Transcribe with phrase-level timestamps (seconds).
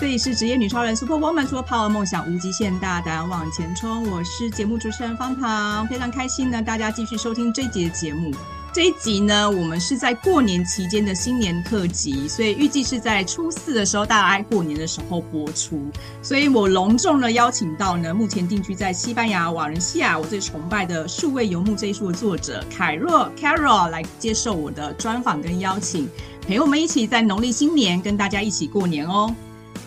[0.00, 4.08] 这里是职业女超人 Super Woman，说 Power 梦想无极限，大胆往前冲。
[4.08, 8.32] 我是节目主持人方糖，非常开心呢，大家继续收听这一集的节目。
[8.72, 15.82] 这一集呢，我们是在过年期间的新年特辑，所以预计是在初四的时候，大家过年的时候播出。
[16.22, 26.08] 所以我隆重的邀请到呢，目前定居在西班牙瓦伦西亚，我最崇拜的数位游牧这一书的作者凯若 Carol 来接受我的专访跟邀请，
[26.46, 29.34] 陪我们一起在农历新年跟大家一起过年哦。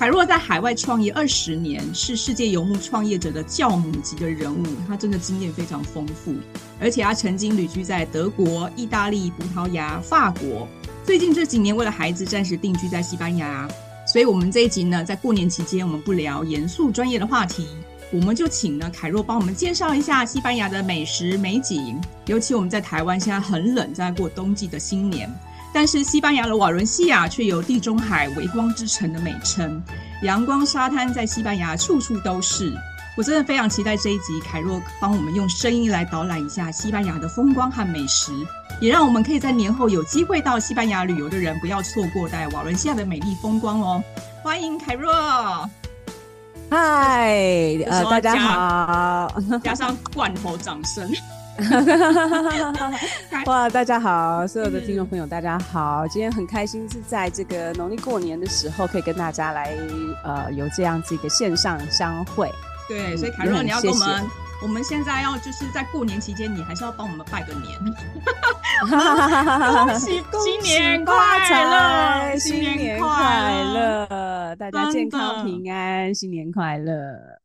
[0.02, 6.34] 凯若在海外创业二十年，是世界游牧创业者的教母级的人物，他真的经验非常丰富，
[6.80, 10.68] 而且他曾经旅居在德国、意大利、葡萄牙、法国，
[11.06, 13.70] 最近这几年为了孩子暂时定居在西班牙。
[14.12, 17.68] 所以，我们这一集呢，在过年期间，我们不聊严肃专业的话题，
[18.12, 25.32] 我们就请呢凯若帮我们介绍一下西班牙的美食美景，尤其我们在台湾现在很冷，在过冬季的新年。
[25.74, 29.82] 但是西班牙的瓦伦西亚却有地中海微光之城的美称，
[30.24, 32.74] 阳光沙滩在西班牙处处都是。
[33.18, 38.32] 我真的非常期待这一集，凯若帮我们用声音来导览一下西班牙的风光和美食，
[38.80, 44.02] 也让我们可以在年后有机会到西班牙旅游的人不要错过在瓦伦西亚的美丽风光哦。
[44.42, 45.70] 欢迎凯若，
[46.70, 47.34] 嗨，
[47.86, 51.12] 呃，大家好，加上罐头掌声。
[53.46, 56.08] 哇，大家好，所有的听众朋友，大家好！
[56.08, 59.76] 今天很开心是在这个农历过年的时候，可以跟大家来
[60.24, 62.50] 呃有这样子一个线上相会。
[62.88, 64.30] 对，所以凯若，你要跟我们，谢谢
[64.62, 67.78] 我们现在要就是在过年期间，你还是要帮我们拜个年。
[68.90, 71.16] 恭喜新年快
[71.64, 73.10] 乐，新年快
[73.74, 74.08] 乐，
[74.56, 76.94] 大家健康平安，新年快乐！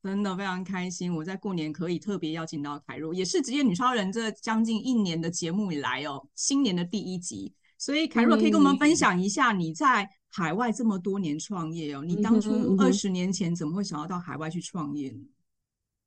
[0.02, 7.52] 真的非常开心，我在过年可以特别邀请到凯若，也是职业女超人这将近一年的节目以来哦，新年的第一集。
[7.78, 15.18] 所以凯若可以跟我们分享一下你在海外这么多年创业哦，你当初二十年前怎么会想要到海外去创业呢？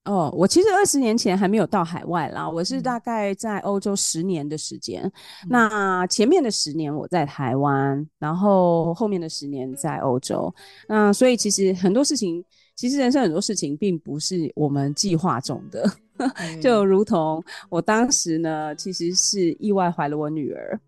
[0.06, 5.04] 哦，我其实二十年前还没有到海外啦，我是大概在欧洲十年的时间。
[5.04, 5.12] 嗯、
[5.50, 10.52] 那前面的十年我在台湾，然后后面的十年在欧洲。
[10.88, 12.44] 那所以其实很多事情，
[12.76, 20.80] 其实人生很多事情并不是我们计划中的， 嗯、就如同我当时呢，其实是意外怀了我女儿。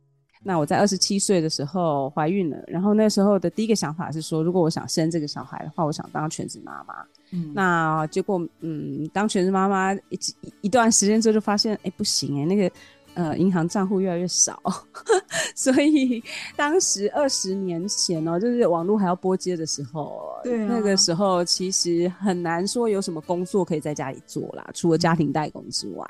[0.44, 6.96] 那我在二十七岁的时候怀孕了，然后那时候的第一个想法是说，如果我想生这个小孩的话，我想当全职妈妈。
[7.32, 12.72] 嗯，那结果，嗯，当全职妈妈一一一段时间之后，就发现，哎，不行哎，那个，
[13.14, 14.62] 呃，银行账户越来越少，
[15.56, 16.24] 所以
[16.56, 26.06] 当时二十年前哦，就是网络还要拨接的时候，对啊，那个时候其实很难说有什么工作可以在家里做啦，除了家庭代工之外。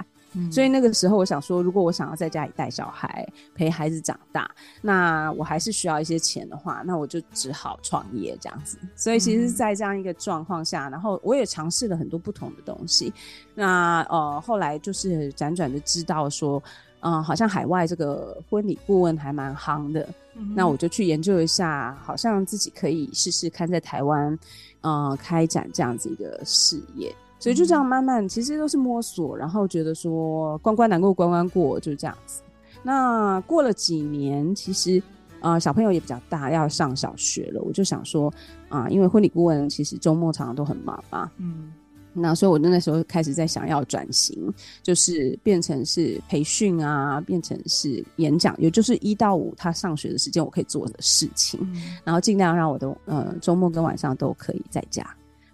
[0.51, 4.49] 所以那个时候，我想说，如果我想要在家里带小孩、陪孩子长大，
[4.81, 8.77] 那我还是需要一些钱的话，那我就只好创业这样子。
[8.95, 13.13] 所以其实，在这样一个状况下，然后我也尝试了很多不同的东西。
[13.53, 16.63] 那呃，后来就是辗转的知道说，
[17.01, 20.07] 嗯、呃，好像海外这个婚礼顾问还蛮夯的。
[20.55, 24.39] 那我就去研究一下，好像自己可以试试看在台湾，
[24.79, 27.13] 呃，开展这样子一个事业。
[27.41, 32.43] 所以就这样慢慢，其实都是摸索，然后觉得说关关难过关关过，就这样子。
[32.83, 35.01] 那过了几年，其实
[35.39, 38.31] 呃小朋友也比较大，要上小学了，我就想说
[38.69, 41.73] 啊、呃，因为婚礼顾问其实周末常常都很忙嘛，嗯，
[42.13, 44.53] 那所以我那时候开始在想要转型，
[44.83, 55.03] 就是变成是培训啊，变成是演讲，也就是一到五他上学的时间我可以做的事情，嗯、然后尽量让我的呃周末跟晚上都可以在家。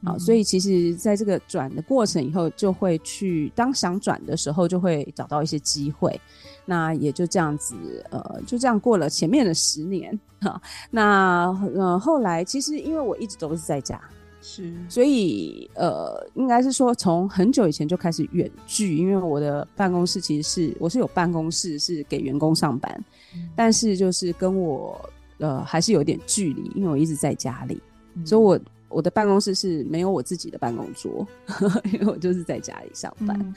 [0.04, 6.20] 好，所以其实在这个转的过程以后，就会去当想转的时候，就会找到一些机会。
[6.66, 7.76] 那也就这样子，
[8.12, 10.18] 呃，就这样过了前面的十年。
[10.42, 14.00] 哈，那呃后来其实因为我一直都是在家，
[14.40, 23.04] 是，所以呃应该是说从很久以前就开始远距，因为我的办公室其实是我是有办公室是给员工上班，
[23.34, 27.82] 嗯、但是就是跟我呃还是有点距离，因为我一直在家里，
[28.14, 28.60] 嗯、所以我。
[28.90, 31.28] 我的办公室是没有我自己的办公桌，
[31.94, 33.38] 因为我就是在家里上班。
[33.40, 33.56] 嗯、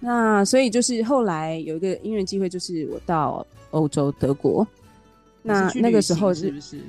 [0.00, 4.66] 那所以就是后来有一个音乐机会，就是我到欧洲德国。
[5.42, 6.80] 那那个时候是不是？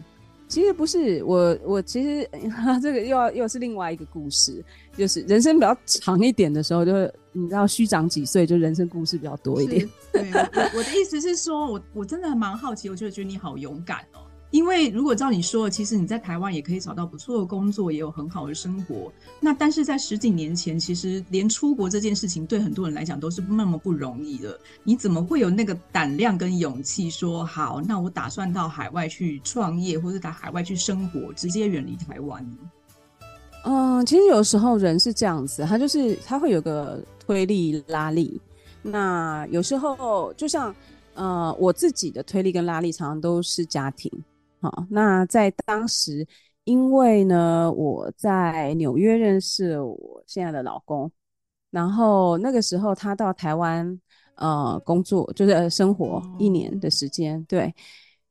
[0.47, 2.29] 其实不是，我我其实
[2.83, 4.61] 这个又要又是另外一个故事，
[4.97, 9.87] 就是人生比较长一点的时候，就是你知道虚长几岁，就人生故事比较多一点。
[10.11, 14.19] 对，我我的意思是说，我我真的还蛮好奇，我就觉得你好勇敢哦。
[14.51, 19.11] 因为如果照你说，其实你在台湾也可以找到不错的工作，也有很好的生活。
[19.39, 24.59] 那但是在十几年前，其实连出国这件事情对很多人来讲都是那么不容易的。
[24.83, 27.81] 你怎么会有那个胆量跟勇气说好？
[27.81, 32.57] 那我打算到海外去创业，或者到海外去生活，直接远离台湾呢？
[33.63, 38.41] 嗯，其实有时候人是这样子，他就是他会有个推力拉力。
[38.81, 40.75] 那有时候就像
[41.13, 44.11] 呃，我自己的推力跟拉力常常都是家庭。
[44.61, 46.25] 好，那在当时，
[46.63, 51.11] 因为呢，我在纽约认识我现在的老公，
[51.71, 53.99] 然后那个时候他到台湾
[54.35, 57.75] 呃工作，就是生活一年的时间，哦、对。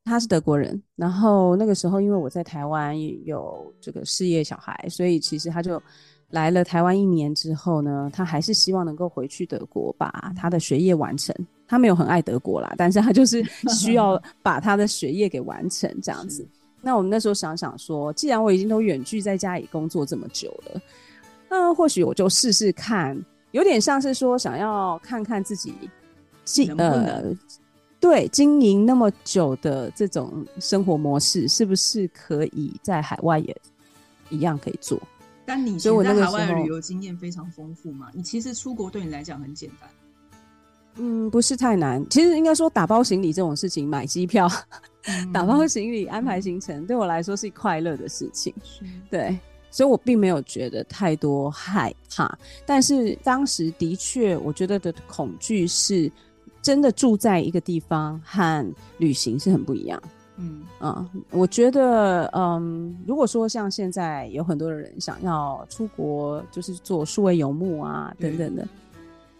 [0.03, 5.81] 他是德国人，然后那个时候因为我在台湾有这个事业小孩，所以其实他就
[6.31, 11.37] 来了台湾一年之后呢，他还是希望能够回去德国把他的学业完成。
[11.71, 13.45] 他没有很爱德国啦，但是他就是
[13.79, 16.45] 需要把他的学业给完成这样子。
[16.83, 20.81] 那我们那时候想想说，既然我已经都远距在家里工作这么久了，
[21.49, 23.17] 那或许我就试试看，
[23.53, 25.73] 有点像是说想要看看自己，
[26.67, 27.37] 能不能呃。
[28.01, 33.57] 对，经营那么久的这种生活模式，是不是可以在海外也
[34.31, 35.01] 一样可以做？
[35.47, 38.09] 但你现在海外的旅游经验非常丰富嘛？
[38.15, 39.89] 你其实出国对你来讲很简单。
[40.97, 42.05] 嗯，不是太难。
[42.09, 44.49] 其实应该说打包行李这种事情，买机票、
[45.07, 48.53] 嗯、打包行李、安排行程，对我来说是快乐的事情。
[49.11, 49.39] 对，
[49.71, 52.39] 所以我并没有觉得太多害怕。
[52.67, 56.11] 但是当时的确，我觉得的恐惧是。
[56.63, 59.99] 真的住在一个地方和旅行是很不一样。
[60.37, 68.69] 嗯啊，我觉得，嗯，如果说像现在有很多的人想要出国，就是做数位游牧啊等等的，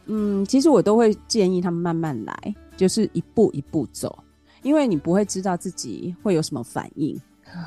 [0.07, 4.19] 嗯，其实我都会建议他们慢慢来，就是一步一步走，
[4.63, 7.21] 因为你不会知道自己会有什么反应，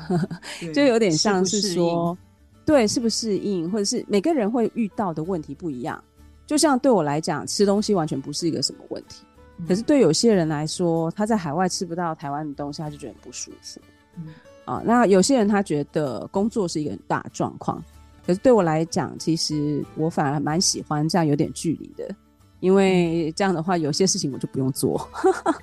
[0.74, 2.16] 就有点像是说，
[2.64, 6.02] 对，适不适应，或者是每个人会遇到的问题不一样。
[6.46, 9.24] 就像对我来讲，吃东西完全不是一个什么问题。
[9.66, 13.80] 可是对有些人来说，他在海外吃不到台湾的东西，他就觉得很不舒服。
[14.16, 14.34] 嗯，
[14.64, 17.82] 啊，那有些人他觉得工作是一个很大的状况。
[18.26, 22.14] 可是对我来讲，其实我反而蛮喜欢这样有点距离的，
[22.64, 25.06] 因为这样的话，有些事情我就不用做。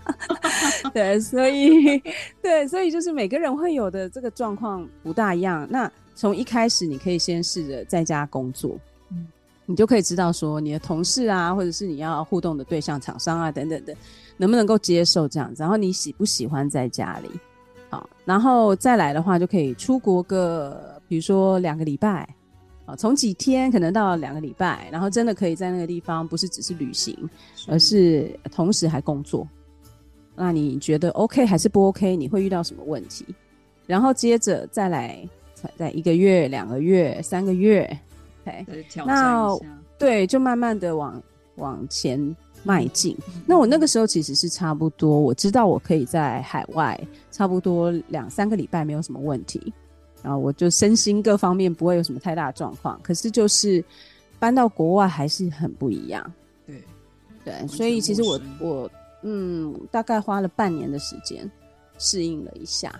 [0.93, 1.97] 对，所以
[2.43, 5.67] 对，所以就是每个人会有的这个状况不大一样。
[5.67, 8.77] 那从一开始，你可以先试着在家工作。
[9.65, 13.95] 你就可以知道说，你的同事啊，或者是你要互动的对象、厂商啊等等的，
[14.37, 15.63] 能不能够接受这样子？
[15.63, 17.29] 然后你喜不喜欢在家里？
[17.89, 22.27] 好，然后再来的话，就可以出国个，比如说两个礼拜，
[22.85, 27.15] 啊，从几天可能到两个礼拜，然后真的可以在那个地方，不是只是旅行，
[27.67, 29.47] 而是同时还工作。
[30.35, 32.15] 那你觉得 OK 还是不 OK？
[32.15, 33.25] 你会遇到什么问题？
[33.85, 35.27] 然后接着再来，
[35.75, 37.85] 在一个月、两个月、三个月。
[38.45, 38.65] ，OK，，
[39.05, 39.55] 那
[39.99, 41.21] 对，就慢慢的往
[41.55, 43.15] 往前迈进。
[43.27, 43.41] 嗯。
[43.45, 46.99] 那我那个时候其实是差不多，我知道我可以在海外
[47.29, 49.71] 差不多两三个礼拜没有什么问题，
[50.23, 52.99] 然后我就身心各方面不会有什么太大的状况。
[53.03, 53.83] 可是就是
[54.39, 56.33] 搬到国外还是很不一样。
[56.65, 56.83] 对
[57.43, 58.91] 对，所以其实我我
[59.23, 61.49] 嗯，大概花了半年的时间
[61.97, 62.93] 适应了一下。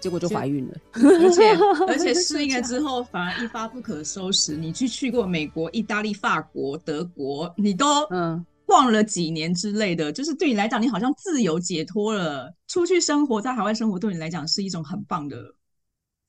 [0.00, 1.54] 结果就怀孕了， 而 且
[1.86, 4.56] 而且适应了之后反而一发不可收拾。
[4.56, 15.36] 你去去过美国、意大利、法国、德国，你都嗯逛了几年之类的，就是对你来讲，你好像自由解脱了，出去生活，在海外生活，对你来讲是一种很棒的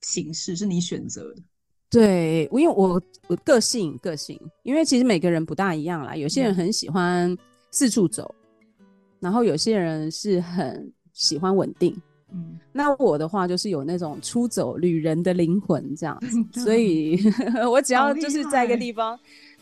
[0.04, 1.42] 形式，是你选择的。
[1.90, 7.36] 对，因为我我个性个性，因为其实每个人不大一样啦，有些人很喜欢
[7.70, 8.34] 四处走，
[8.80, 8.86] 嗯、
[9.20, 11.96] 然后有些人是很喜欢稳定。
[12.32, 16.18] 嗯，那我的话就是有那种出走旅人的灵魂这样
[16.52, 17.16] 子，所以
[17.70, 19.16] 我只要就是在一个地方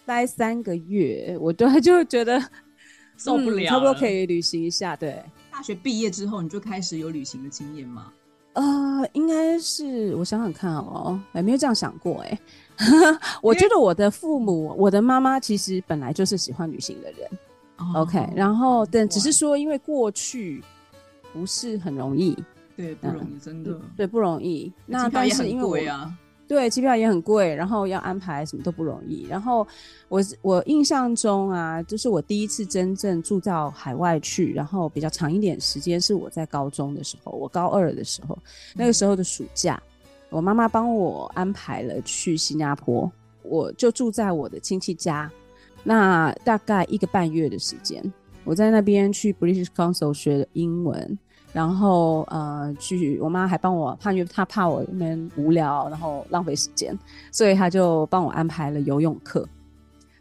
[0.06, 2.40] 待三个月，我都就觉得
[3.18, 4.96] 受不了，嗯，差不多可以旅行一下。
[4.96, 8.10] 对，大学毕业之后你就开始有旅行的经验吗？
[8.54, 12.38] 呃，应该是我想想看哦，还没有这样想过哎。
[13.42, 17.28] 我觉得我的父母，我的妈妈其实本来就是喜欢旅行的人。
[17.78, 20.62] 哦，OK，然后但只是说因为过去
[21.32, 22.36] 不是很容易。
[22.76, 23.72] 对，不容易，真的。
[23.72, 24.72] 对，对，不容易。
[24.86, 25.76] 那但是因为我，
[26.52, 29.26] 对，机票也很贵，然后要安排什么都不容易。
[29.26, 29.66] 然后
[30.10, 38.38] 我我印象中啊，就是我第一次真正住到海外去，然后比较长一点时间，是我在高中的时候，我高二的时候，
[38.74, 39.82] 那个时候的暑假，
[40.28, 43.10] 我妈妈帮我安排了去新加坡，
[43.42, 45.32] 我就住在我的亲戚家，
[45.82, 48.04] 那大概一个半月的时间，
[48.44, 51.18] 我在那边去 British Council 学的英文。
[51.52, 56.98] 然后呃，去我妈还帮我，怕因为她怕我那边无聊，然后浪费时间，
[57.30, 59.46] 所以她就帮我安排了游泳课。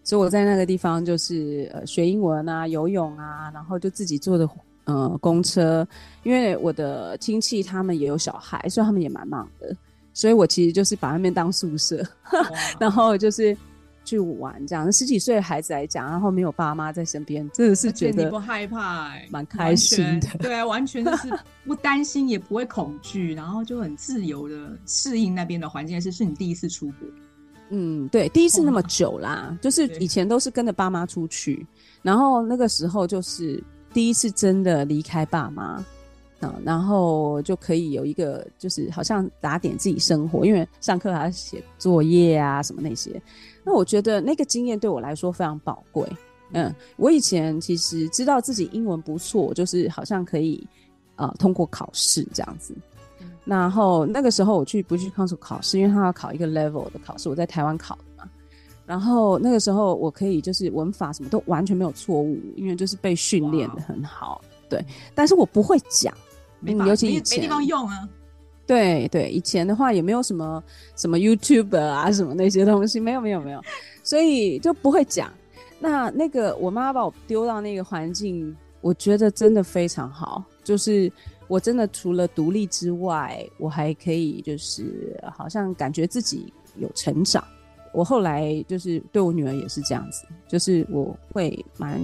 [0.04, 4.50] 所以我在那个地方就是呃学英文啊，游泳啊，然后就自己坐的
[4.84, 5.88] 呃公车，
[6.24, 9.76] 因为我的亲戚他们也有小孩，所以他们也蛮忙的。
[10.14, 12.04] 所以我其实就是把那边当宿舍，
[12.78, 13.56] 然后就是。
[14.04, 20.28] 去玩这样，十几岁的孩子来讲，然后没有爸妈在身边，真的是觉得你不害怕，蛮开心的。
[20.40, 21.30] 对啊，完全就是
[21.66, 26.02] 不担心，也不会恐惧，然后就很自由的适应那边的环境。
[26.02, 27.08] 是是你第一次出国？
[27.70, 31.66] 嗯，对，第一次那么久啦，就是以前都是跟着爸妈出去，
[32.02, 35.84] 然后那个时候就是第一次真的离开爸妈。
[36.64, 43.22] 然后就可以有一个，就是好像打点自己生活，因为上课还要写作业啊什么那些。
[43.64, 46.08] 那我觉得那个经验对我来说非常宝贵。
[46.54, 50.68] 嗯，我以前其实知道自己英文不错，就是好像可以
[51.16, 52.76] 呃通过考试这样子。
[53.46, 58.30] 然后那个时候我去 British Council 考试，因为他要考一个 level 的考试，我在台湾考的嘛。
[58.86, 64.42] 然后那个时候我可以就是文法什么都完全没有错误，因为就是被训练的很好。
[64.68, 64.84] 对，
[65.16, 66.14] 但是我不会讲。
[66.62, 68.08] 没尤其没地方用啊。
[68.66, 70.64] 对对，以前的话也没有什么
[70.96, 73.62] 什么 YouTuber 啊， 什么那些东西，没有没有没有，
[74.02, 75.30] 所以就不会讲。
[75.78, 80.42] 那那个我妈把我丢到那个环境，我觉得真的非常好。
[80.64, 81.12] 就是
[81.50, 87.44] 我真的除了独立之外，我还可以就是好像感觉自己有成长。
[87.92, 92.00] 我后来就是对我女儿也是这样子，就是我会蛮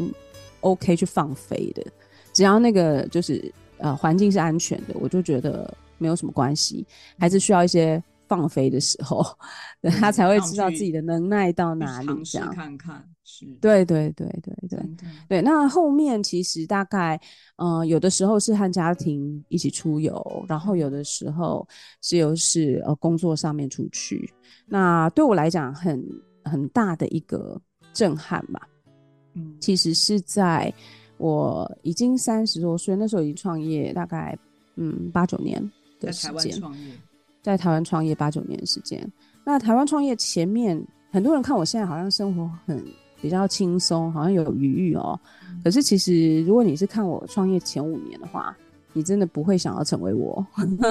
[0.59, 1.85] OK 去放飞的，
[2.33, 3.53] 只要那个就是。
[3.79, 6.85] 呃，环境是安全的，我就觉得没有什么关系，
[7.19, 9.25] 还是需要一些放飞的时候，
[9.81, 12.07] 嗯、他才会知道自己的能耐到哪里。
[12.23, 14.79] 这样看看，是，对对对对对
[15.29, 15.41] 对。
[15.41, 17.19] 那后面其实大概，
[17.57, 21.67] 呃，有的时候是和家庭一起出游，然后有的时候
[22.01, 24.33] 是又是呃工作上面出去。
[24.65, 26.03] 那对我来讲，很
[26.43, 27.59] 很大的一个
[27.93, 28.67] 震撼吧。
[29.35, 30.73] 嗯，其实是在。
[31.17, 34.37] 我已经三十多岁，那时候已经创业大概
[34.75, 35.61] 嗯八九年
[35.99, 36.61] 的时间，
[37.41, 39.11] 在台湾创业八九年时间。
[39.43, 40.81] 那台湾创业前面，
[41.11, 42.83] 很多人看我现在好像生活很
[43.21, 45.19] 比较轻松，好像有余裕哦。
[45.49, 48.55] 嗯、可是其实，如果你是看我创业前五年的话，
[48.93, 50.45] 你真的不会想要成为我。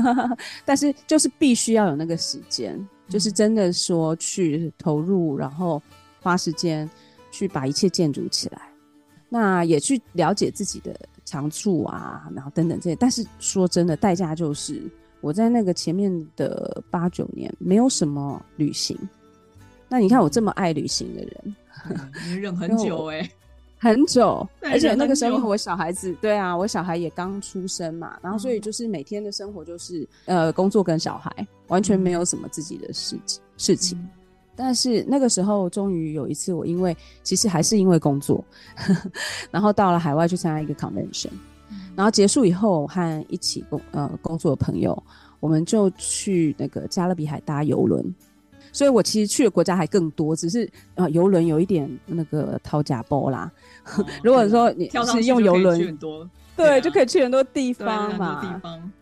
[0.65, 5.83] 但是就是必须要有那个时间，嗯、就是真的说去投入，然后
[6.23, 6.89] 花时间
[7.31, 8.63] 去把一切建筑起来。
[9.29, 12.97] 那也去了解自己的长处啊，然后等等这些。
[12.97, 14.83] 但是说真的，代价就是
[15.21, 18.97] 我在那个前面的八九年没有什么旅行。
[19.89, 21.57] 那你看我这么爱旅行的人，
[22.27, 23.31] 你忍很久哎、欸，
[23.79, 24.47] 很久。
[24.63, 31.31] 而且那个时候我小孩子，对啊，我小孩也刚出生嘛，然后所以就是每天的生活就是呃工作跟小孩，
[31.69, 33.97] 完全没有什么自己的事情事情。
[34.57, 38.43] 但是那个时候，终于有一次，我因为其实还是因为工作，
[38.75, 39.11] 呵 呵
[39.51, 41.29] 然后到了海外去参加一个 convention，
[41.95, 45.01] 然后结束以后，和一起工呃工作的朋友，
[45.39, 48.03] 我们就去那个加勒比海搭游轮。
[48.73, 53.51] 所以我其实去的国家还更多，只是呃游轮有一点那个掏假包啦。
[53.97, 55.99] 哦、 如果说你是用游轮，
[56.57, 58.41] 对，就可以去很多地方嘛。
[58.43, 58.93] 地方。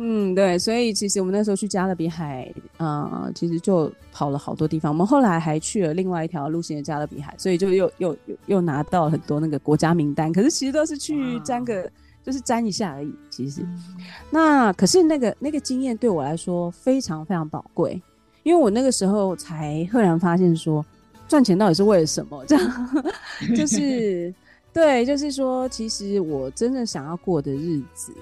[0.00, 4.92] 嗯，对，所以其实我们那时候去加勒比海，啊、呃，其实就跑了好多地方。
[4.92, 10.32] 我们后来还去了另外一条路线的加勒比海，所以就又又又又拿到很多那个国家名单。
[10.32, 11.90] 可是其实都是去沾个，
[12.22, 13.12] 就是沾一下而已。
[13.28, 13.82] 其实，嗯、
[14.30, 18.00] 那可是那个那个经验对我来说非常非常宝贵，
[18.44, 20.84] 因为我那个时候才赫然发现说，
[21.26, 22.44] 赚钱到底是为了什么？
[22.46, 22.88] 这样
[23.56, 24.32] 就是
[24.72, 28.12] 对，就是说，其实我真正想要过的日子。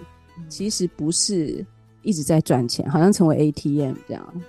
[0.49, 1.65] 其实不是
[2.03, 4.43] 一直在赚钱，好像成为 ATM 这样。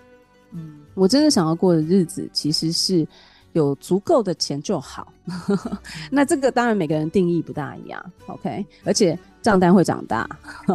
[0.51, 3.07] 嗯，我真的想要过的日子，其实是
[3.53, 5.11] 有足够的钱就好。
[6.09, 8.65] 那这个当然每个人定义不大一样，OK？
[8.85, 10.27] 而且账单会长大，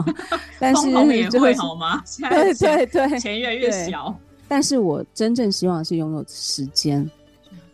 [0.61, 2.03] 但是也会好吗？
[2.29, 4.15] 对对对，钱越来越小。
[4.49, 7.09] 但是我真正希望是拥有时间，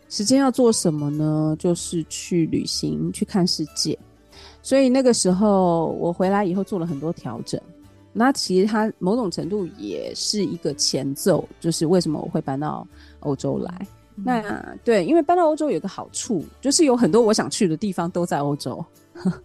[0.07, 1.53] 时间要做什么呢？
[1.59, 3.97] 就是去旅行，去看世界。
[4.69, 7.59] 所以那个时候我回来以后做了很多调整，
[8.13, 12.87] 那其实它某种程度也是一个前奏，就是为什么我会搬到
[13.21, 13.87] 欧洲来。
[14.17, 18.85] 嗯、那对，因为搬到欧洲有个好处，就是有很多我想去的地方都在欧洲。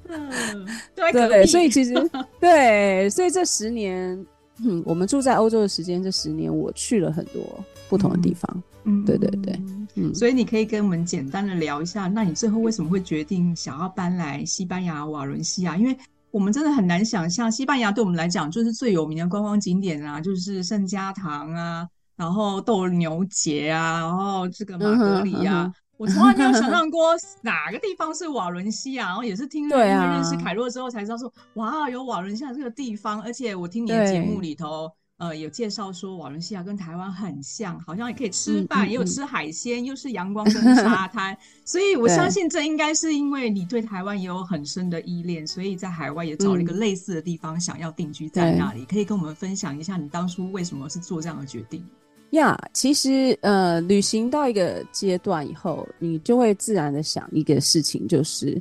[0.08, 1.94] 嗯，对，对，所以其实
[2.38, 4.14] 对，所以这十年，
[4.62, 7.42] 嗯，我们住在欧洲的时间，这十年我去了很多
[7.88, 8.62] 不同的地方。
[8.84, 9.58] 嗯，对对对。
[9.96, 15.76] 嗯，所以你可以跟我们简单的聊一下，那你最后为什么会决定想要搬来西班牙瓦伦西亚？
[15.76, 15.96] 因为
[16.30, 21.86] 我们真的很难想象，西班牙对我们来讲就是最有名的观光景点啊，就是圣家堂啊，
[22.16, 34.90] 然后斗牛节啊，然后这个马德里啊， 我从来没有想象过哪个地方是瓦伦西亚，然后也是听了认识凯洛之后才知道说，哇，有瓦伦西亚这个地方，而且我听你的节目里头。
[35.18, 48.82] 呃有介绍说瓦伦西亚跟台湾很像，好像也可以吃饭，嗯嗯嗯、也有吃海鲜，又是阳光跟沙滩，所以我相信这应该是因为你对台湾也有很深的依恋，所以在海外也找了一个类似的地方想要定居在那里。
[48.82, 51.84] 嗯、可以跟我们分享一下你当初为什么是做这样的决定？
[52.30, 58.60] 呀，yeah, 其实呃，旅行到一个阶段以后，你就会自然的想一个事情，就是，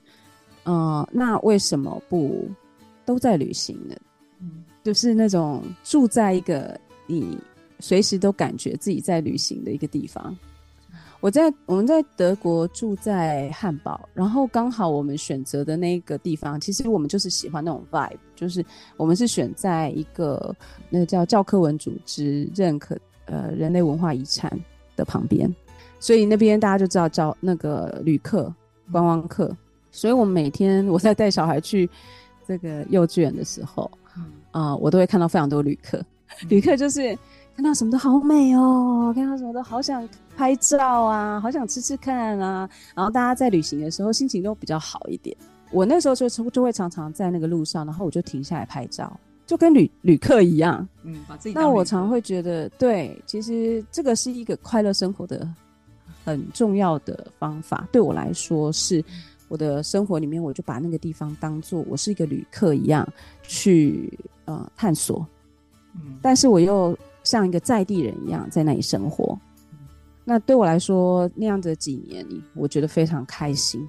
[0.64, 2.48] 呃，那为什么不
[3.04, 3.96] 都在旅行呢？
[4.84, 7.38] 就是那种住在一个你
[7.80, 10.36] 随时都感觉自己在旅行的一个地方。
[11.22, 18.64] 我在我们在德国住在汉堡，然后刚好我们选择的那个地方，其实我们就是喜欢那种 vibe，就是
[18.98, 20.54] 我们是选在一个
[20.90, 22.98] 那个叫教科文组织认可。
[23.26, 24.52] 呃，人类文化遗产
[24.98, 25.50] 的旁边，
[25.98, 28.54] 所以那边大家就知道叫那个旅客、
[28.92, 29.56] 观光客。
[29.92, 31.90] 所以我们每天我在带小孩去
[32.46, 33.90] 这个幼稚园的时候，
[34.54, 35.98] 呃，我都会看到非常多旅客。
[35.98, 37.16] 嗯、旅客就是
[37.56, 40.08] 看到什么都好美哦，看到什么都好想
[40.38, 42.68] 拍照啊，好想吃吃看啊。
[42.96, 45.36] 然后大家在旅行的时候心情都比较好一点。
[45.72, 49.12] 我那时候就就会常常在那个路上，然后我就停下来拍照。
[49.46, 51.54] 就跟旅旅客一样，嗯，把自己。
[51.54, 55.46] 那我常会觉得，对，其实这个是一个快乐生活的
[56.24, 57.86] 很重要的方法。
[57.92, 59.04] 对我来说，是
[59.50, 63.06] 我的生活里面，我就把那个地方当做我是一个旅客一样
[63.44, 65.26] 去呃探索。
[65.96, 69.38] 嗯，但是我又像一个在地人一样在那里生活。
[69.72, 69.80] 嗯，
[70.24, 73.88] 那对我来说，那样的几年里，我觉得非常开心。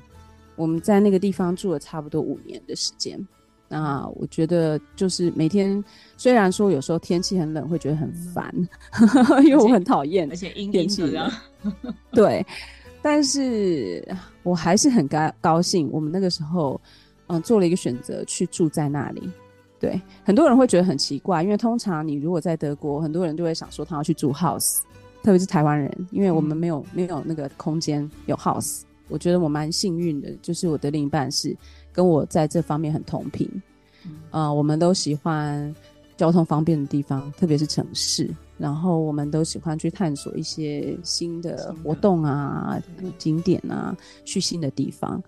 [0.56, 3.18] 我们在那个地方住了差不多五年的时间。
[3.66, 5.82] 那我觉得就是每天，
[6.16, 8.54] 虽然说有时候天气很冷，会觉得很烦，
[8.92, 11.32] 嗯、 因为我很讨厌，而且阴阴的。
[12.12, 12.46] 对，
[13.02, 14.06] 但是
[14.42, 15.88] 我还是很高高兴。
[15.90, 16.80] 我们那个时候，
[17.26, 19.28] 嗯，做了一个选择去住在那里。
[19.84, 24.78] 对，很多人会觉得很奇怪，因为通常你如果在德国，很多人就会想说他要去住 house，
[25.22, 28.82] 特别是台湾人，因为我们没有、嗯、没有那个空间有 house。
[29.08, 31.54] 我觉得我蛮幸运的，就是我的另一半是。
[31.92, 33.48] 跟我在这方面很同频，
[34.30, 35.72] 啊、呃，我们都喜欢
[36.16, 38.28] 交通方便的地方，特别是城市。
[38.58, 42.80] 然后我们都喜欢去探索一些新的活动啊、
[43.18, 45.22] 景点啊，去新的地方。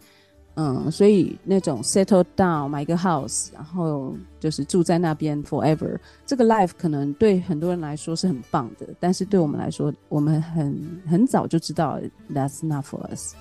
[0.59, 10.75] 嗯，所以那种 settle down 买个 house，然后就是住在那边 forever，这个 life 可能对很多人来说是很棒的，但是对我们来说，我们很
[11.07, 12.01] 很早就知道
[12.33, 13.35] that's not for us。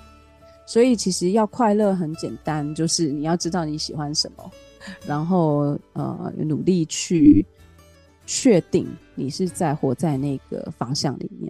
[0.66, 4.52] 所以其实要快乐很简单，就是你要知道你喜欢什么，
[5.08, 7.46] 然后呃努力去
[8.26, 11.50] 确定你是在活在那个方向里面。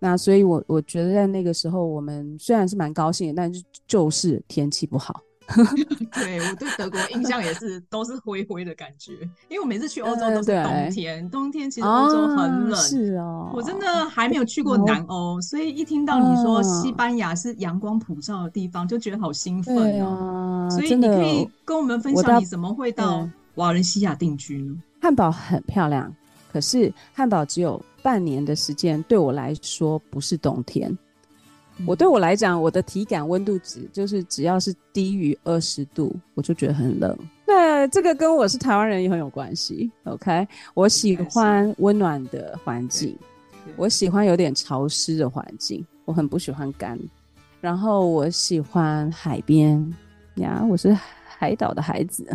[0.00, 5.20] 嗯、那所以我我觉得在那个时候，我们虽然是蛮高兴的，但是就是天气不好。
[6.12, 9.14] 对，我对德国印象也是都是灰灰的感觉，
[9.48, 12.72] 因为我每次去欧洲都是冬天，嗯、冬天其实欧洲很冷。
[12.72, 20.68] 啊、是哦，我真的还没有去过南欧，所以一听到你说西班牙是阳光普照的地方，就觉得好兴奋哦。
[20.68, 24.76] 啊、所以你可以跟我们分享你怎么会到瓦伦西亚定居呢？
[25.00, 26.14] 汉堡很漂亮，
[26.52, 30.96] 可是汉堡只有半年的时间，对我来说不是冬天。
[31.84, 37.14] 我对我来讲，我的体感温度值就是只要是低于二十度，我就觉得很冷。
[37.46, 39.90] 那这个跟我是台湾人也很有关系。
[40.04, 43.14] OK，我喜欢温暖的环境，
[43.76, 46.98] 我喜欢有点潮湿的环境，我很不喜欢干。
[47.60, 49.94] 然后我喜欢海边
[50.36, 52.26] 呀，我是海岛的孩子。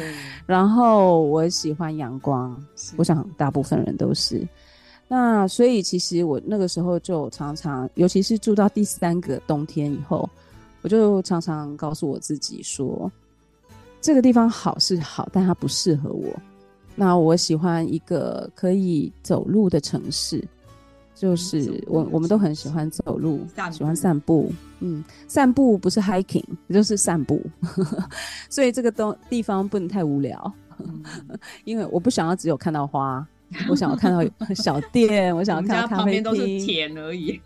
[0.44, 2.54] 然后我喜欢阳光，
[2.98, 4.46] 我想大部分人都是。
[5.08, 10.28] 那所以其实我那个时候就常常，尤其是住到第三个冬天以后，
[10.80, 13.10] 我就常常告诉我自己说，
[14.00, 16.34] 这个地方好是好，但它不适合我。
[16.94, 20.42] 那我喜欢一个可以走路的城市，
[21.14, 24.50] 就是我我们都很喜欢走路，喜欢散步。
[24.80, 27.40] 嗯，散步不是 hiking，就是散步。
[28.50, 30.52] 所以这个东地方不能太无聊，
[31.64, 33.26] 因为我不想要只有看到花。
[33.68, 34.18] 我想要看到
[34.54, 37.40] 小店， 我想要看到咖啡厅，旁边都是田而已。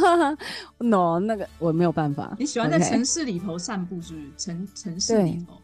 [0.78, 2.36] no，那个我没有办法。
[2.38, 4.26] 你喜欢在城市里头散步，是不是？
[4.36, 5.54] 城城市里头，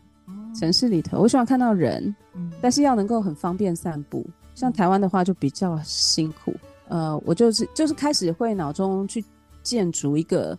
[0.59, 4.25] 城市里头，我喜欢看到人，嗯、但是要能够很方便散步。
[4.55, 6.55] 像台湾的话就比较辛苦。
[6.89, 9.25] 呃，我就是就是开始会脑中去
[9.63, 10.59] 建筑一个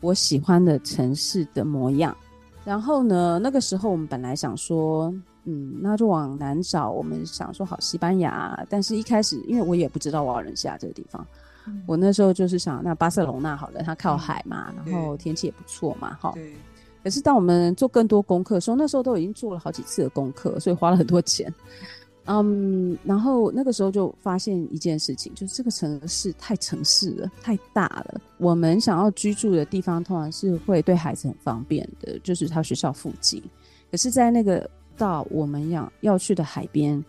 [0.00, 2.16] 我喜欢的城市的模样。
[2.64, 5.14] 然后呢，那个时候我们本来想说。
[5.44, 6.90] 嗯，那就往南找。
[6.90, 11.26] 我们想说好西班牙，但是一开始因为我也不知道瓦伦西亚这个地方，
[11.66, 16.32] 嗯、我那时候就是想那巴塞隆纳好了，它靠海嘛，嗯、然后天气也不错嘛，哈。
[16.34, 16.52] 对。
[17.02, 21.52] 可是当我们做更多功课的时候，那时候都已经做了好几次的功课，所以花了很多钱。
[22.26, 28.20] 嗯，然后那个时候就发现一件事情，就是这个城市太城市了，太大了。
[28.36, 33.42] 我们想要居住的地方，通常是会对孩子很方便的，就是他学校附近。
[33.90, 34.68] 可是，在那个
[35.00, 37.02] 到我们要要去的海边，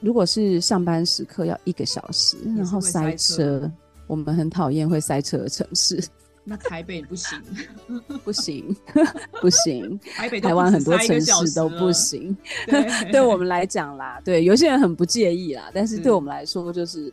[0.00, 3.70] 如果是上班时刻要一个小时，然后塞车，
[4.08, 6.02] 我们很讨厌会塞车的城市。
[6.42, 7.40] 那台北不行，
[8.24, 8.76] 不行，
[9.40, 10.00] 不行。
[10.16, 12.36] 台北、台湾很多城市都不行。
[12.66, 17.12] 对， 对我们来讲啦，对有些人很不介意啦，但是对我们来说，就是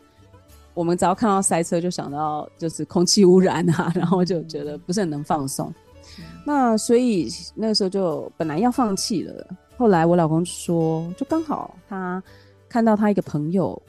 [0.73, 5.71] 我们只要看到塞车，就想到就是空气污染啊，然后就觉得不是很能放松。
[6.45, 9.47] 那所以那个时候就本来要放弃了，
[9.77, 12.21] 后来我老公说，就刚好他
[12.67, 13.79] 看到他一个朋友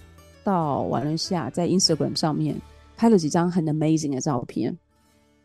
[0.45, 2.55] 到瓦伦西亚，在 Instagram 上面
[2.97, 4.77] 拍了几张很 amazing 的照片。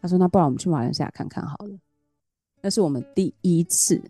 [0.02, 1.74] 他说：“那不然我们去马来西亚看看好了。”
[2.62, 4.02] 那是我们第一次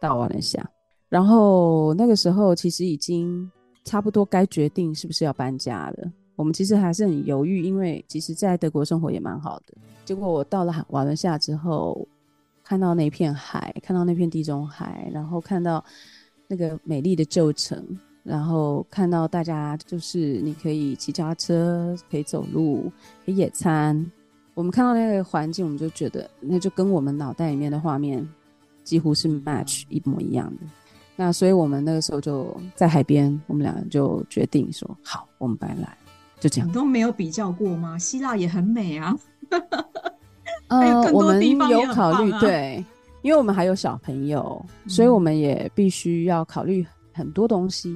[0.00, 0.68] 到马来西亚，
[1.08, 3.48] 然后那个时候其实已经
[3.84, 6.10] 差不多该决定是不是要搬家了。
[6.34, 9.74] 我们其实还是很犹豫，因为其实在德国生活也蛮好的。
[10.04, 12.04] 结果我到了马来西亚之后，
[12.72, 15.84] 看到那片海，看到那片地中海，然后看到
[16.48, 17.86] 那个美丽的旧城，
[18.22, 22.90] 然后看到大家就是你可以骑脚踏车，可以走路，
[23.26, 24.10] 可以野餐。
[24.54, 28.26] 我们看到那个环境，我们就觉得那就跟我们脑袋里面的画面
[28.82, 30.62] 几乎是 match 一模一样的。
[31.14, 35.94] 那所以我们那个时候就在海边，我们两个就决定说好，我们搬来，
[36.40, 36.66] 就这样。
[36.66, 37.98] 你都没有比较过吗？
[37.98, 39.14] 希腊也很美啊。
[40.80, 42.84] 呃，我们有考虑，对，
[43.22, 47.90] 因为我们还有小朋友，所以我们也必须要考虑很多东西。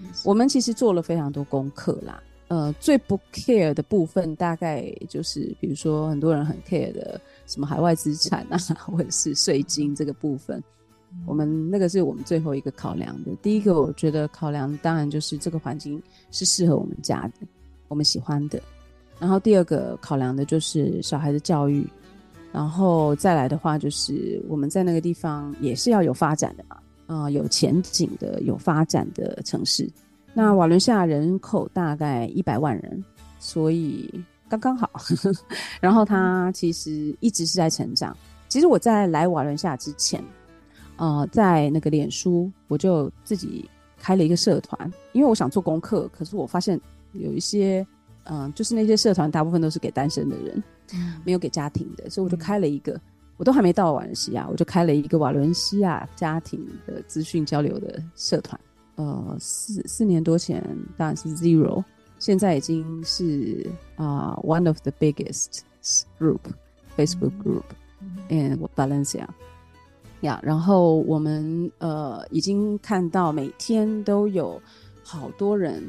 [0.00, 2.22] 嗯，我们其实做了非常多功课啦。
[2.48, 10.62] 呃，最不 care 的部分大概就是，比如说很多人很 care 的什么海外资产啊， 或者是税金这个部分，
[11.24, 13.30] 我们那个是我们最后一个考量的。
[13.40, 17.46] 第一个，我觉得考量当然就是这个环境是适合我们家的，
[17.88, 18.60] 我们喜欢的。
[19.18, 21.86] 然后第二个考量的就是小孩的教育，
[22.52, 29.90] 然后再来的话就是我们在那个地方也是要有发展的嘛，啊、有前景的、有发展的城市。
[30.34, 33.04] 那瓦伦西亚人口大概一百万人，
[33.38, 34.08] 所以
[34.48, 34.90] 刚刚好。
[35.80, 38.16] 然后它其实一直是在成长。
[38.48, 40.22] 其实我在来瓦伦西亚之前，
[40.96, 46.08] 呃，在那个脸书我就自己开了一个社团，因为我想做功课。
[46.12, 46.78] 可是我发现
[47.12, 47.86] 有一些，
[48.24, 50.62] 嗯、呃，就是那些社团大部分都是给单身的人，
[51.24, 53.00] 没有给家庭的，所以我就开了一个。
[53.38, 58.60] 我都还没到瓦伦西亚，我就开了一个瓦伦西亚家庭的资讯交流的社团。
[58.94, 60.62] 呃，四四年多前
[60.96, 61.82] 当然是 zero，
[62.20, 65.60] 现在已经是啊、uh, one of the biggest
[66.20, 66.38] group
[66.96, 67.64] Facebook group
[68.28, 69.26] in Valencia，
[70.20, 74.60] 呀、yeah，然后我们呃已经看到每天都有
[75.02, 75.82] 好多人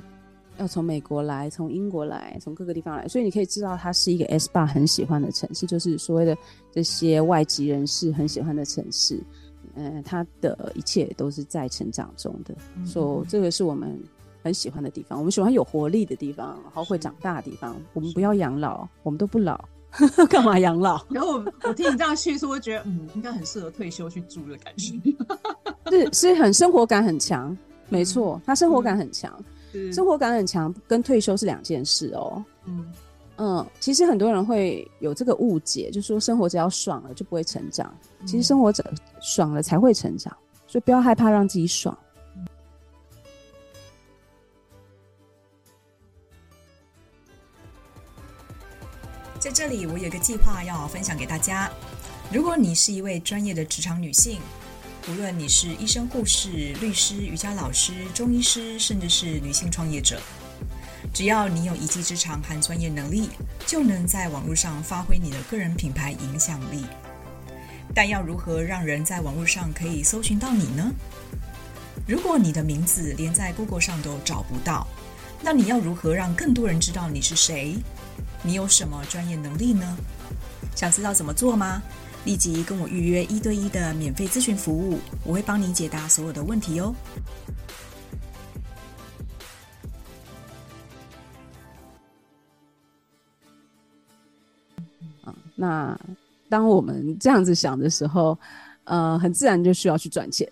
[0.57, 6.37] 要从美国来，从英国来，从各个地方来，所以你可以知道它是一个 S 爸很喜欢的城市，就是所谓的
[6.71, 9.19] 这些外籍人士很喜欢的城市。
[9.75, 12.53] 嗯，它的一切都是在成长中的，
[12.85, 13.99] 所以、嗯 so, 这个是我们
[14.43, 15.17] 很喜欢的地方。
[15.17, 17.75] 我们喜欢有活力的地方，然后会长大的地方。
[17.93, 19.59] 我们不要养老，我们都不老，
[20.29, 21.03] 干嘛养老？
[21.09, 24.93] 然后我我听你这样叙述，我觉得嗯，应该很适合退休去住的感觉。
[25.89, 27.57] 是是很生活感很强，
[27.89, 29.45] 没错，他生活感很强，嗯、
[29.93, 32.43] 生活感很强，跟退休是两件事哦。
[32.65, 32.91] 嗯。
[33.35, 37.91] 嗯，其实很多人会有这个误解，就是说生活只要爽了就不会成长。
[38.27, 38.83] 其实生活者
[39.21, 40.31] 爽了才会成长，
[40.67, 41.97] 所以不要害怕让自己爽。
[49.39, 51.71] 在这里，我有一个计划要分享给大家。
[52.31, 54.39] 如果你是一位专业的职场女性，
[55.09, 60.21] 无论你是医生、护士、律师、瑜伽老师、中医师，甚至是女性创业者。
[61.13, 63.29] 只要你有一技之长和专业能力，
[63.67, 66.85] 就能在网络上发挥你的个人品牌影响力。
[67.93, 70.89] 但要如何让人在网络上可以搜寻到你呢？
[72.07, 74.87] 如果你的名字连在 Google 上都找不到，
[75.41, 77.75] 那你要如何让更多人知道你是谁？
[78.41, 79.97] 你有什么专业能力呢？
[80.75, 81.83] 想知道怎么做吗？
[82.25, 86.95] 立即跟我预约一对一的免费咨询服务，我会帮你解答所有的问题哦。
[95.55, 95.97] 那
[96.49, 98.37] 当我们这样子想的时候，
[98.83, 100.49] 呃，很自然就需要去赚钱。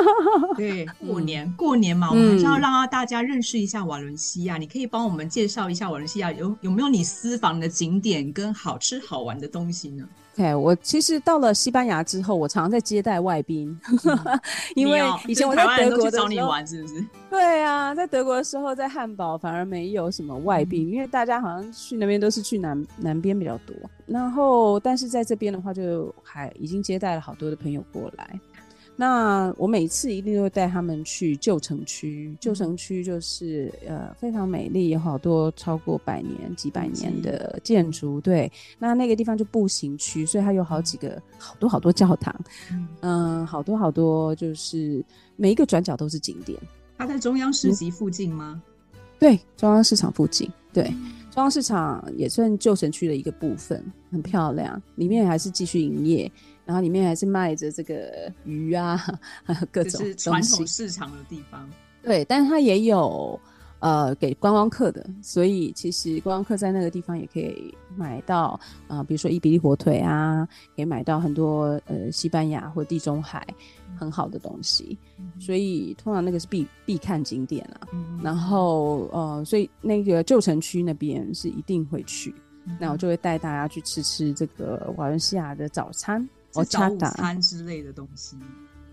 [0.56, 4.56] 对，过年过年嘛，我们还是要让大家认识一下瓦伦西亚。
[4.56, 10.08] 嗯、你可以帮我们介绍一下瓦伦西亚有有没有你私房的景点跟好吃好玩的东西呢？
[10.38, 14.40] OK，我其实到了西班牙之后，我常常在接待外宾，嗯、
[14.76, 17.02] 因为以前我在德国的时候找你玩，是不是？
[17.30, 23.74] 对啊，在德国的时候，在汉堡反而没有什么外宾，嗯、因为大家好像去那边都是去南南边比较多。
[24.04, 28.38] 然后，但是在这边的话，就还已经接待了好多的朋友过来。
[28.98, 38.18] 那我每次一定都会带他们去旧城区，旧城区就是呃非常美丽，有好多超过百年、几百年的建筑。
[38.22, 42.34] 对，那那个地方就步行区，所以它有好几个、好多好多教堂，
[43.02, 45.04] 嗯、呃，好多好多，就是
[45.36, 46.58] 每一个转角都是景点。
[46.96, 48.62] 它在中央市集附近吗？
[49.18, 50.50] 对，中央市场附近。
[50.72, 50.84] 对，
[51.30, 56.30] 中央市场也算旧城区的一个部分，很漂亮，里面还是继续营业。
[56.66, 58.96] 然后里面还是卖着这个鱼啊，
[59.44, 61.66] 还有各种就是传统市场的地方。
[62.02, 63.40] 对，但是它也有
[63.78, 73.46] 呃给观光客的，所以其实观光客在那个地方也可以买到啊、呃，比如说伊比利火腿啊，可以买到很多呃西班牙或地中海
[73.98, 74.98] 很好的东西。
[75.18, 77.88] 嗯、所以通常那个是必必看景点啊。
[77.92, 82.34] 嗯、然后呃，所以那个旧城区那边是一定会去，
[82.66, 86.28] 嗯、那我就会带大家去吃吃这个瓦伦西亚的早餐。
[86.56, 88.36] 我早午餐之类的东西，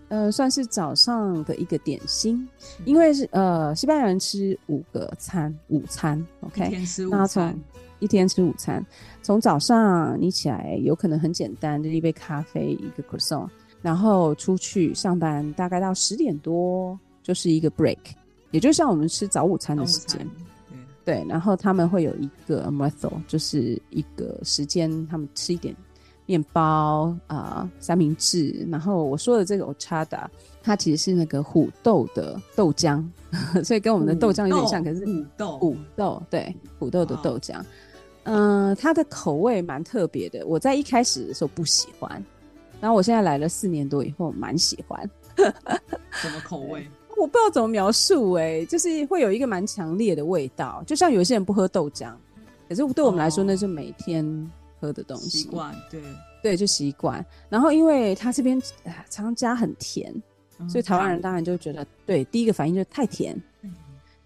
[0.08, 2.46] 呃，算是早上的一个点心，
[2.84, 7.58] 因为是呃，西班牙人吃五个餐，午餐，OK，一天吃午餐，
[8.00, 8.84] 一天吃午餐，
[9.22, 13.48] 从早上你起来有可能很简单，就一杯咖啡，一个 croissant，
[13.80, 17.98] 然后出去上班，大概到十点多就是一个 break，
[18.50, 20.28] 也就像我们吃早午餐的时间，
[21.04, 25.74] 对，然后他们会有一个 almuerzo，就是一个时间，他们吃一点。
[26.26, 30.24] 面包啊、呃，三明治，然后我说的这个 ochada，
[30.62, 33.04] 它其实是那个虎豆的豆浆，
[33.62, 37.60] 所以跟我们的豆浆有点像，可是虎豆虎豆对虎豆的豆浆，
[38.22, 40.46] 嗯、呃，它的口味蛮特别的。
[40.46, 42.10] 我在一开始的时候不喜欢，
[42.80, 45.10] 然后我现在来了四年多以后蛮喜欢。
[46.12, 46.88] 什么口味？
[47.18, 52.12] 我不知道怎么描述哎、欸，就是会有一个蛮强烈的味道，就像有些人不喝豆浆，
[52.66, 54.50] 可是对我们来说，那是每天。
[54.84, 56.02] 喝的东西习惯，对
[56.42, 57.24] 对，就习惯。
[57.48, 58.60] 然后因为他这边
[59.08, 60.14] 常常加很甜，
[60.58, 63.34] 嗯、所以台湾人当然就觉得，对，第一个反应就是太甜。
[63.62, 63.74] 嗯、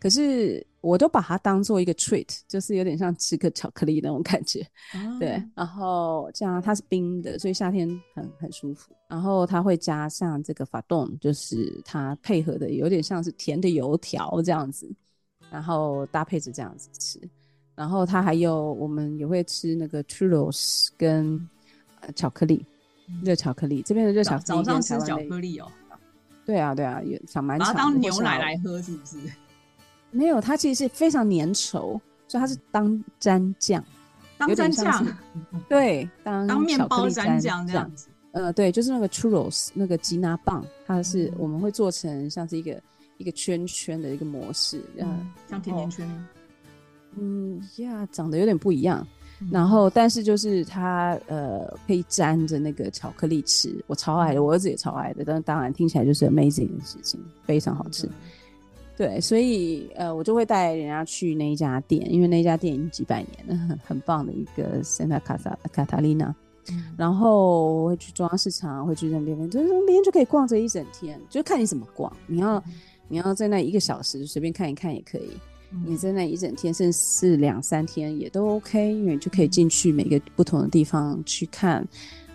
[0.01, 4.67] 可是我都把它当做一个 treat，就是有点像吃个巧克力那种感觉。
[4.95, 8.91] 嗯、对，然后这样它是冰的，所以夏天很很舒服。
[9.07, 14.91] 然后它会加上这个法冻，就是它配合的有点像是甜的油条这样子，
[15.51, 17.21] 然后搭配着这样子吃。
[17.79, 21.49] 然后它还有，我们也会吃那个 churros 跟
[22.17, 22.67] 巧克力，
[23.23, 23.83] 热巧克力。
[23.83, 25.71] 这边的热巧克力早上吃巧克力哦。
[26.45, 27.57] 对啊，对啊，也想蛮。
[27.57, 29.19] 把它当牛奶来喝是不是？
[30.11, 33.85] 没有，它其实是非常粘稠，所以它是当蘸酱，
[34.37, 35.07] 当蘸酱。
[35.69, 38.09] 对，当当面包蘸酱这样子。
[38.33, 42.83] 呃，对，就是那个 churros 那个吉拿棒，它是我们会做成像是一个
[43.19, 46.27] 一个圈圈的一个模式，嗯，像甜甜圈。
[47.17, 49.07] 嗯呀，长得有点不一样，
[49.41, 58.07] 嗯、然后但是就是它呃可以沾着那个巧克力吃，我超爱的，我儿子也超爱的，但当然听起来就是 amazing 的事情，非常好吃。
[58.07, 58.13] 嗯、
[58.97, 65.21] 对，所以呃我就会带人家去那一家店，因为那一家店已经几百年了，很 很棒的一个 Santa
[65.75, 66.35] Catalina。
[66.71, 72.75] 嗯、然后我会去中央市场，会去那边，就是那边就可以逛着一整天，就看你怎么逛，你要、嗯、
[73.09, 75.31] 你要在那一个小时随便看一看也可以。
[75.85, 81.87] 你在那一整天，甚至是两三天也都 OK，因为你就可以进去每个不同的地方去看，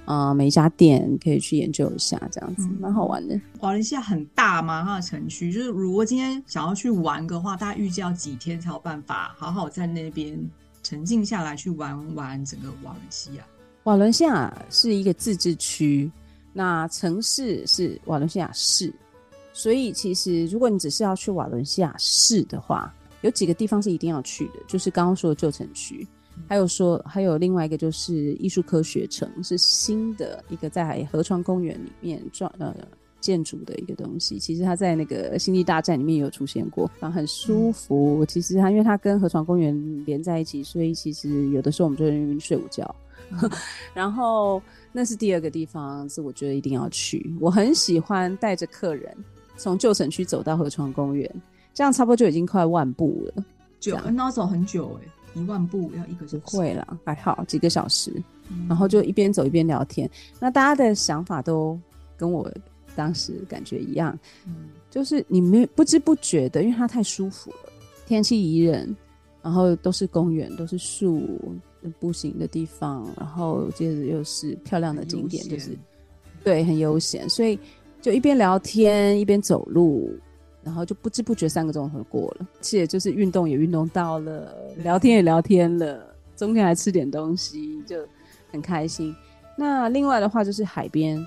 [0.06, 3.39] 啊、呃，每一家店可以去研究一下，这样子蛮、嗯、好玩的。
[3.62, 4.84] 瓦伦西亚很大吗？
[4.86, 10.39] 它的城区就是，如果今天想要去玩的话，大概预计要几天才有办法好好在那边
[10.84, 13.43] 沉静下来去玩玩整个瓦伦西亚？
[13.84, 16.12] 瓦伦西亚是一个自治区，
[16.54, 18.93] 那城市是瓦伦西亚市，
[19.54, 22.93] 所以其实如果你只是要去瓦伦西亚市的话，
[23.24, 26.08] 有几个地方是一定要去的，就是刚刚说的旧城区，
[26.48, 32.76] 还有说还有另外一个就是艺术科学城，是新的一个在河床公园里面装呃
[33.22, 34.38] 建筑的一个东西。
[34.38, 38.24] 其实它在那个星际大战里面也有出现过，然后很舒服。
[38.24, 42.96] 嗯、其实它因为它跟河床公园连在一起，所以其实有的时候我们就在那边睡午觉。
[43.32, 43.50] 嗯、
[43.96, 47.34] 然后那是第二个地方，是我觉得一定要去。
[47.40, 49.16] 我很喜欢带着客人
[49.56, 51.34] 从旧城区走到河床公园。
[51.74, 53.44] 这样差不多就已经快万步了，
[53.80, 55.06] 久，那要走很久哎、
[55.36, 56.38] 欸，一万步要一个小时。
[56.38, 58.12] 不会啦，还好几个小时，
[58.50, 60.10] 嗯、然后就一边走一边聊天。
[60.40, 61.80] 那大家的想法都
[62.16, 62.50] 跟我
[62.96, 67.72] 当时感觉一样，嗯、就是你没不知不觉的，因为它太舒服了，
[68.06, 68.96] 天气宜人，
[69.42, 71.28] 然后都是公园，都是树，
[72.00, 75.78] 步行的地方，然后接着又是漂亮的景点，就是
[76.44, 77.58] 对，很悠闲，所以
[78.02, 80.10] 就一边聊天一边走路，
[80.63, 87.97] 然后就不知不觉三个钟头过了，而且就是运动也运动到了，聊天也聊天了，中间还吃点东西，就
[88.52, 89.13] 很开心。
[89.58, 91.17] 那另外的话就是海边，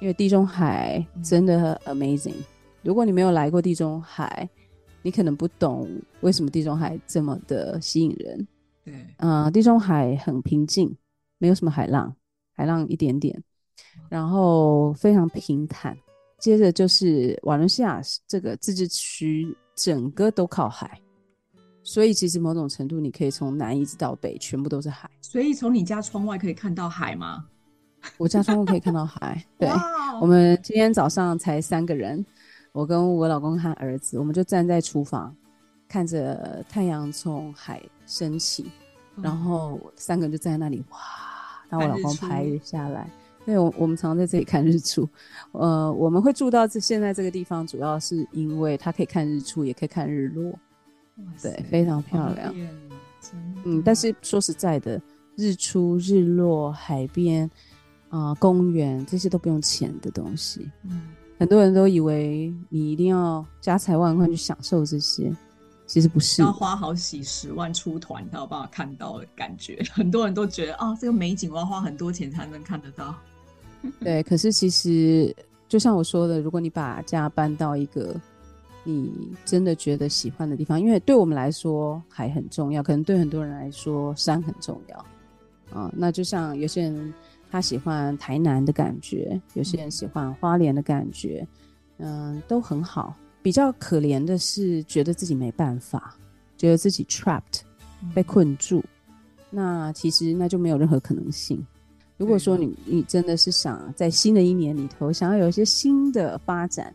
[0.00, 2.30] 因为地中海真的 amazing。
[2.30, 2.44] 嗯、
[2.82, 4.48] 如果你没有来过地中海，
[5.02, 5.88] 你可能不懂
[6.20, 8.46] 为什么地中海这么的吸引人。
[8.84, 10.94] 对，啊、呃，地中海很平静，
[11.38, 12.14] 没有什么海浪，
[12.54, 13.42] 海浪一点点，
[14.08, 15.96] 然后非常平坦。
[16.40, 21.00] 接着就是瓦伦西亚这个自治区，整个都靠海，
[21.82, 25.08] 所以其实某种程度你可以从南一直到北，全部都是海。
[25.20, 27.44] 所以从你家窗外可以看到海吗？
[28.16, 29.44] 我家窗户可以看到海。
[29.58, 29.68] 对.
[30.20, 32.24] 我们今天早上才三个人，
[32.72, 35.36] 我跟我老公和儿子，我们就站在厨房，
[35.86, 38.70] 看着太阳从海升起，
[39.16, 40.98] 嗯、然后三个人就站在那里，哇！
[41.68, 43.08] 然后我老公拍下来。
[43.44, 45.08] 对，我我们常常在这里看日出。
[45.52, 50.52] 呃，我们会住到这现在这个地方，主要是因为它可以看日出，也可以看日落。
[51.42, 52.54] 对，非常漂亮。
[53.64, 55.00] 嗯，但是说实在的，
[55.36, 57.50] 日出、日落、海边。
[58.12, 61.00] 啊、呃，公园这些都不用钱的东西，嗯，
[61.38, 65.32] 很多人都以为你一定要家财万贯去享受这些，
[65.86, 69.80] 其实不是，要花好几十万出团才有办法看到的感觉。
[69.92, 73.14] 很多人都觉得啊、哦，这个美景我要花很多钱才能看得到。
[74.00, 75.34] 对，可是其实
[75.68, 78.14] 就像我说的，如果你把家搬到一个
[78.84, 85.92] 你真的觉得喜欢的地方，因为对我们来说海很重要，可能对很多人来说山很重要啊、呃。
[85.96, 87.12] 那就像有些人。
[87.52, 91.44] 他喜欢台南的感觉，有些人喜欢花莲的感觉，
[91.98, 93.12] 嗯、呃，都很好。
[93.42, 96.14] 比较可怜的是，觉得自己没办法，
[96.56, 97.62] 觉得自己 trapped，
[98.14, 98.78] 被困住。
[98.78, 101.60] 嗯、那其实那就没有任何可能性。
[102.20, 106.94] 如果说你你真的是想在新的一年里头想要有一些新的发展，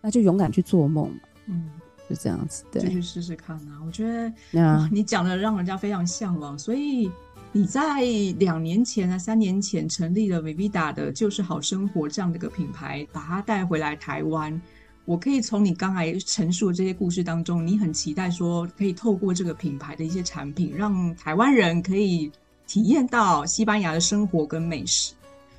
[0.00, 1.08] 那就勇敢去做梦。
[1.46, 1.68] 嗯，
[2.08, 3.78] 就这样子，对，就去试试看啊。
[3.86, 7.10] 我觉得，那你讲的让人家非常向往，所以。
[7.56, 8.00] 你在
[8.36, 14.60] 两年前啊，三年前成立了 Vivida 的就是好生活这样的一个品牌，把它带回来台湾。
[15.04, 22.28] 我可以从你刚才陈述的这些故事当中，你很期待说可以透过这个品牌的一些产品，让台湾人可以
[22.66, 25.14] 体验到西班牙的生活跟美食。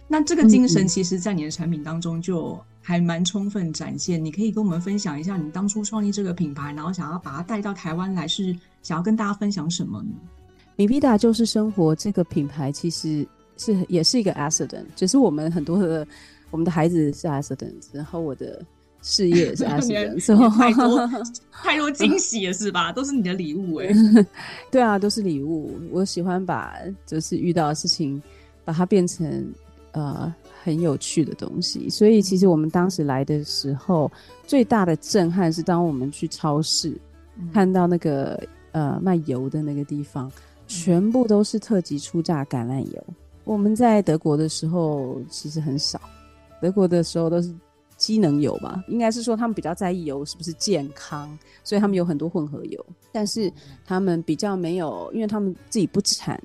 [0.07, 4.23] 那这个精神其实，在你的产品当中就还蛮充分展现。
[4.23, 10.09] 你可以跟我们分享一下，你当初创立这个品牌，然后想要把它带到台湾来，是想要跟大家分享什么呢
[10.77, 16.07] ？MiVida 就是生活这个品牌，其实是也是一个 accident，就是我们很多的
[16.51, 18.63] 我们的孩子是 accident，然后我的
[19.07, 21.07] 事业也是 accident，所以太多
[21.53, 22.89] 太多惊喜了是吧？
[22.97, 23.89] 都是你的礼物哎，
[24.71, 25.79] 对啊，都是礼物。
[25.91, 26.73] 我喜欢把
[27.05, 28.19] 就是遇到的事情，
[28.63, 29.45] 把它变成
[29.91, 31.87] 呃很有趣的东西。
[31.87, 34.11] 所以其实我们当时来的时候，
[34.47, 36.89] 最大的震撼是当我们去超市、
[37.37, 38.41] 嗯、看到那个
[38.71, 40.31] 呃卖油的那个地方。
[40.67, 43.05] 全部都是特级初榨橄榄油。
[43.43, 46.01] 我们在德国的时候其实很少，
[46.59, 47.53] 德国的时候都是
[47.97, 52.86] 机能油吧，应该是说他们比较在意油是不是健康，所以他们有很多混合油。
[53.12, 53.51] 但是
[53.86, 56.41] 他们比较没有，因为他们自己不产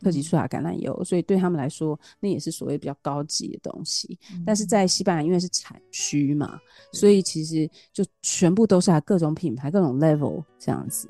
[0.00, 4.18] 特级初榨橄榄油，所以对他们来说那也是所谓比较高级的东西。
[4.46, 6.58] 但是在西班牙，因为是产区嘛，
[6.92, 11.08] 所以其实就全部都是各种品牌、各种 level 这样子。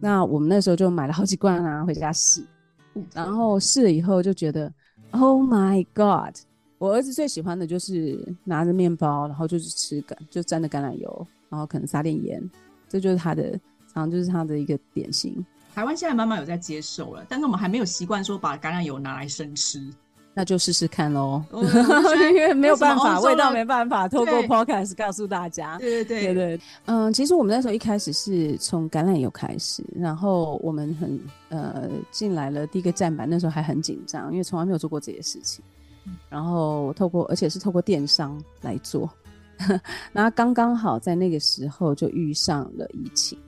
[0.00, 2.44] 那我们那时候就买了好几罐啊，回家试，
[3.14, 4.70] 然后试了以后就觉得
[5.12, 6.36] ，Oh my God！
[6.78, 12.42] 我儿子最喜欢的就是拿着面包，然后就是吃橄，就沾着橄榄油，然后可能撒点盐，
[12.88, 13.50] 这就是他的，
[13.92, 15.44] 常常就是他的一个点心。
[15.74, 19.80] 台湾现在慢慢有在接受了，但是我们还没有习惯说把橄榄油拿来生吃。
[20.38, 21.42] 那就试试看喽，
[22.30, 25.78] 因为没有办法，味道没办法透过 podcast 告诉大家。
[25.78, 35.64] 对对对对对，嗯，其实我们那时候一开始是从橄榄油开始，然后我们很呃进来了第一个站板，那时候还很紧张，因为从来没有做过这些事情。
[36.28, 39.08] 然后透过，而且是透过电商来做，
[40.12, 43.38] 那刚刚好在那个时候就遇上了疫情，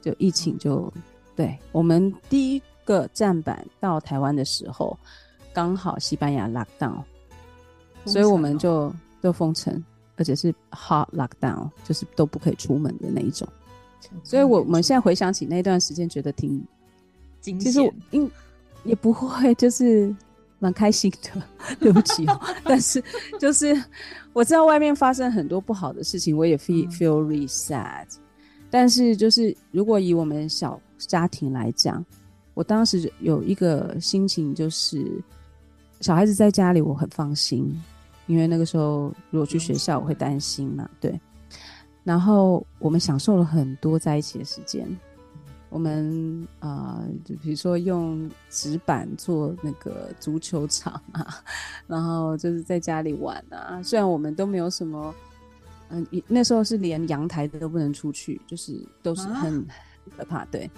[0.00, 0.92] 就疫情就
[1.36, 4.98] 对我们第一个站板到台湾的时候。
[5.54, 7.00] 刚好西班牙 lockdown，
[8.04, 9.80] 所以我们就都封城，
[10.16, 13.46] 而且是 hard lockdown，就是都不可以出门的那一种。
[14.24, 16.60] 所以我我们现在回想起那段时间，觉得挺，
[17.40, 18.28] 其实我应
[18.82, 20.12] 也不会，就是
[20.58, 21.42] 蛮开心的。
[21.80, 23.02] 对不起哦， 但是
[23.38, 23.74] 就是
[24.32, 28.06] 我知道外面发生很多不好的事情，我也 feel feel really sad。
[28.70, 32.04] 但是就是如果以我们小家庭来讲，
[32.54, 35.06] 我当时有一个心情，就是
[36.00, 37.80] 小孩子在家里我很放心，
[38.26, 41.18] 因为那个时候如果去学校我会担心嘛，对。
[42.02, 44.86] 然后我们享受了很多在一起的时间，
[45.74, 51.42] 我们啊、呃，就比如说用纸板做那个足球场啊，
[51.88, 53.82] 然后就是在家里玩啊。
[53.82, 55.12] 虽然我们都没有什么，
[55.88, 59.66] 嗯、呃，那时候是连阳台都不能出去，就是都是很
[60.16, 60.70] 可怕，对。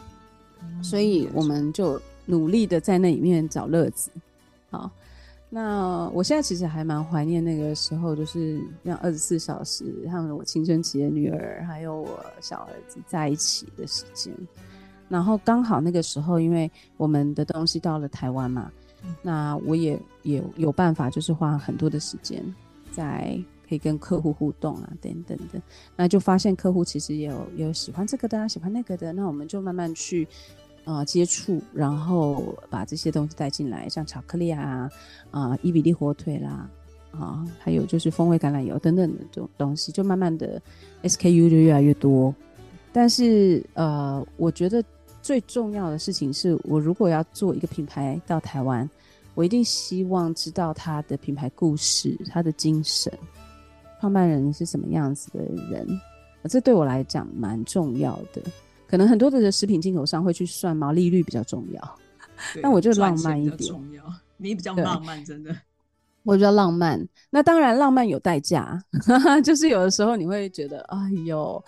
[0.83, 4.11] 所以我们就努力的在那里面找乐子，
[4.71, 4.91] 好。
[5.51, 14.35] 那我现在其实还蛮怀念那个时候，就是让二十四小时，还有我青春期的女儿，还有我小儿子在一起的时间。
[15.09, 18.71] 然后刚好那个时候，因为我们的东西到了台湾嘛，
[19.05, 22.43] 嗯、那我也也有办法，就是花很多的时间
[22.91, 23.39] 在
[23.69, 25.61] 可以跟客户互动啊，等等的。
[25.97, 29.13] 那就发现客户其实也有有喜欢这个的啊，喜欢那个的。
[29.13, 30.27] 那我们就慢慢去。
[30.89, 34.89] 啊、呃，接触，然后把这些东西带进来，像巧克力啊，
[35.33, 36.71] 啊、呃，伊比利火腿啦，
[37.11, 40.63] 啊，还有就是风味橄榄油等等的这种东西，就慢慢的
[41.03, 42.33] SKU 就越来越多。
[42.93, 44.81] 但是，呃，我觉得
[45.27, 48.89] 最重要的事情是，我如果要做一个品牌到台湾，
[49.35, 53.13] 我一定希望知道它的品牌故事，它的精神，
[54.01, 55.85] 创办人是什么样子的人，
[56.49, 58.41] 这对我来讲蛮重要的。
[58.87, 61.99] 可能很多的食品进口商会去算毛利率比较重要，
[62.63, 63.69] 但我就浪漫一点。
[63.69, 64.05] 重要，
[64.37, 65.53] 你比较浪漫，真的。
[66.23, 68.81] 我比较浪漫，那当然浪漫有代价，
[69.43, 71.65] 就是有的时候你会觉得，哎呦，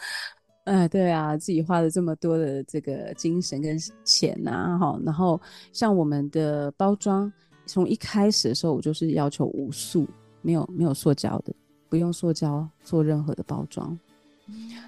[0.68, 5.40] 哎，对啊，自己花了这么多的这个精神跟钱呐，哈，然后
[5.72, 7.32] 像我们的包装，
[7.66, 10.06] 从一开始的时候我就是要求无塑，
[10.42, 11.52] 没有没有塑胶的，
[11.88, 13.98] 不用塑胶做任何的包装，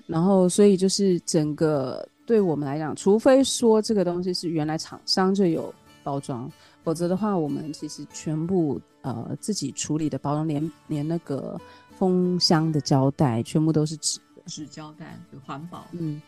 [0.07, 2.07] 然后所以就是整个。
[2.27, 5.75] 对我们来讲，除非说这个东西是原来厂商就有
[6.05, 6.49] 包装，
[6.85, 11.61] 否则的话，我们其实全部呃自己处理的包装，连连那个
[11.99, 15.87] 封箱的胶带，全部都是纸的纸胶带，环保。
[15.93, 16.21] 嗯，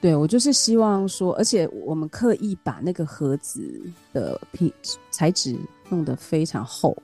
[0.00, 4.72] 对，我就是希望说，而且我们刻意把那个盒子的品
[5.10, 5.58] 材质
[5.88, 6.96] 弄得非常厚，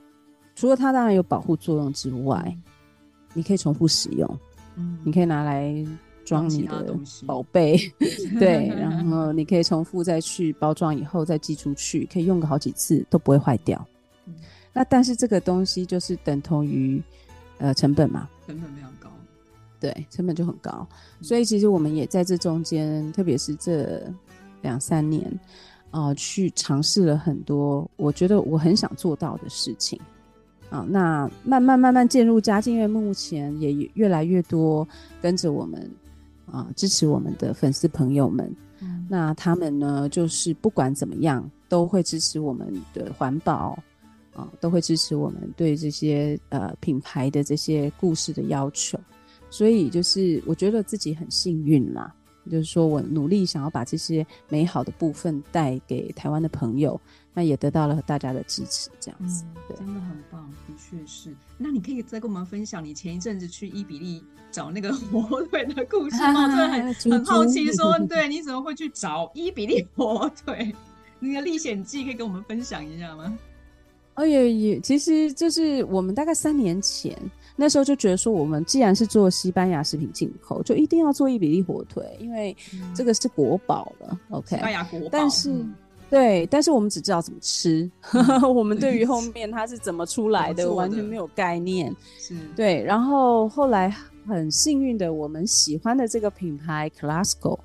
[0.55, 2.63] 除了它当然有保护作用之外，嗯、
[3.33, 4.39] 你可以重复使用，
[4.75, 5.85] 嗯，你可以拿来。
[6.23, 6.95] 装你的
[7.25, 7.75] 宝贝，
[8.39, 13.85] 对，然后你可以重复再去包装，以后再寄出去，可以用个好几次都不会坏掉。
[14.27, 14.35] 嗯、
[14.71, 17.01] 那但是这个东西就是等同于
[17.57, 18.90] 呃成本嘛，成本非常高，
[19.81, 20.87] 对，成本就很高。
[21.19, 24.01] 嗯、所以其实我们也在这中间，特别是这
[24.61, 25.27] 两三年
[25.89, 29.99] 啊、呃，去尝试了很多我觉得我很想做到的事情
[30.69, 30.85] 啊。
[30.87, 34.87] 那慢慢慢慢渐入佳境，因为目前也越来越多
[35.21, 35.91] 跟着我们。
[36.51, 43.81] 啊，支持我们的粉丝朋友们，嗯、那他们呢，就是不管怎么样，都会支持我们的环保，
[44.33, 48.99] 啊，都会支持我们对这些呃品牌的这些故事的要求，
[49.51, 52.11] 所以就是我觉得自己很幸运啦。
[52.49, 56.99] 就是说我努力想要把这些美好的部分带给台湾的朋友，
[57.35, 59.45] 那也得到了大家的支持，这样子，
[59.77, 61.35] 真的很棒，的确是。
[61.55, 66.47] 那你可以再跟我们分享你前一阵子去伊比利找那个火腿的故事吗？
[66.57, 70.75] 真的很很好奇，说对，你怎么会去找伊比利火腿？
[71.19, 73.37] 那个历险记可以跟我们分享一下吗？
[74.15, 77.15] 哦也也，其实就是我们大概三年前。
[77.55, 82.55] 那时候就觉得说，我们既然是做西班牙食品进口，就一定要做伊比利火腿，因为
[82.95, 84.07] 这个是国宝了。
[84.11, 85.07] 嗯、OK，西班牙国宝。
[85.11, 85.73] 但是，嗯、
[86.09, 91.95] 对，但是我们只知道怎么吃，嗯、 我们对于后面它是怎么出来的，的完全没有概念。
[92.17, 92.83] 是，对。
[92.83, 93.93] 然后后来
[94.25, 97.59] 很幸运的，我们喜欢的这个品牌 Classico，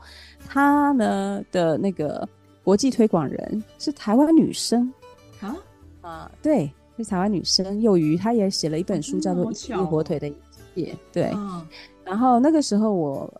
[0.46, 2.28] 它呢的那个
[2.62, 4.92] 国际推广人是台湾女生
[5.40, 5.56] 啊
[6.02, 6.70] 啊，对。
[6.96, 9.52] 是台湾女生幼鱼，她也写了一本书，叫做
[9.84, 10.34] 《火腿的一
[10.74, 10.92] 切》。
[11.12, 11.66] 对，嗯、
[12.04, 13.32] 然后那个时候我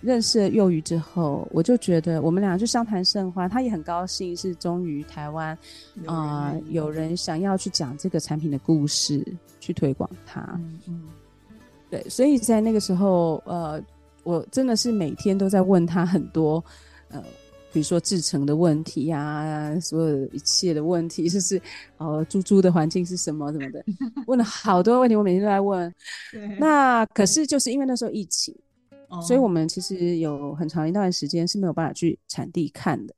[0.00, 3.48] 认识了幼鱼之后，我就觉得我们俩就相谈甚欢。
[3.48, 5.56] 她也很高兴，是终于台湾
[6.06, 9.24] 啊、呃、有人想要去讲这个产品的故事，
[9.60, 10.40] 去推广它。
[10.54, 11.02] 嗯，嗯
[11.90, 13.80] 对，所以在那个时候，呃，
[14.24, 16.62] 我真的是每天都在问她很多，
[17.10, 17.22] 呃。
[17.74, 21.60] 比如说制成的问题呀、啊，所有一切的问题， 就是
[21.98, 23.84] 哦，猪猪的环境是什么什么的，
[24.28, 25.92] 问了好多问题，我每天都在问。
[26.60, 28.54] 那可是就是因为那时候疫情，
[29.08, 33.14] 哦、所以我们其实有很长一段时间是没有办法去产地看的。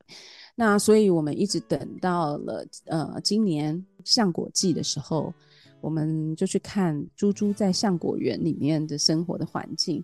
[0.55, 5.35] 那所以我们一直等到了呃今年橡果季的时候，
[5.83, 10.03] 我们就去看猪猪在橡果园里面的生活的环境。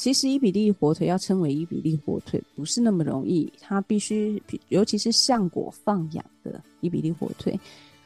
[0.00, 7.60] 其实伊比利火腿要称为伊比利火腿不是那么容易，它必须，尤其是橡果放养的伊比利火腿。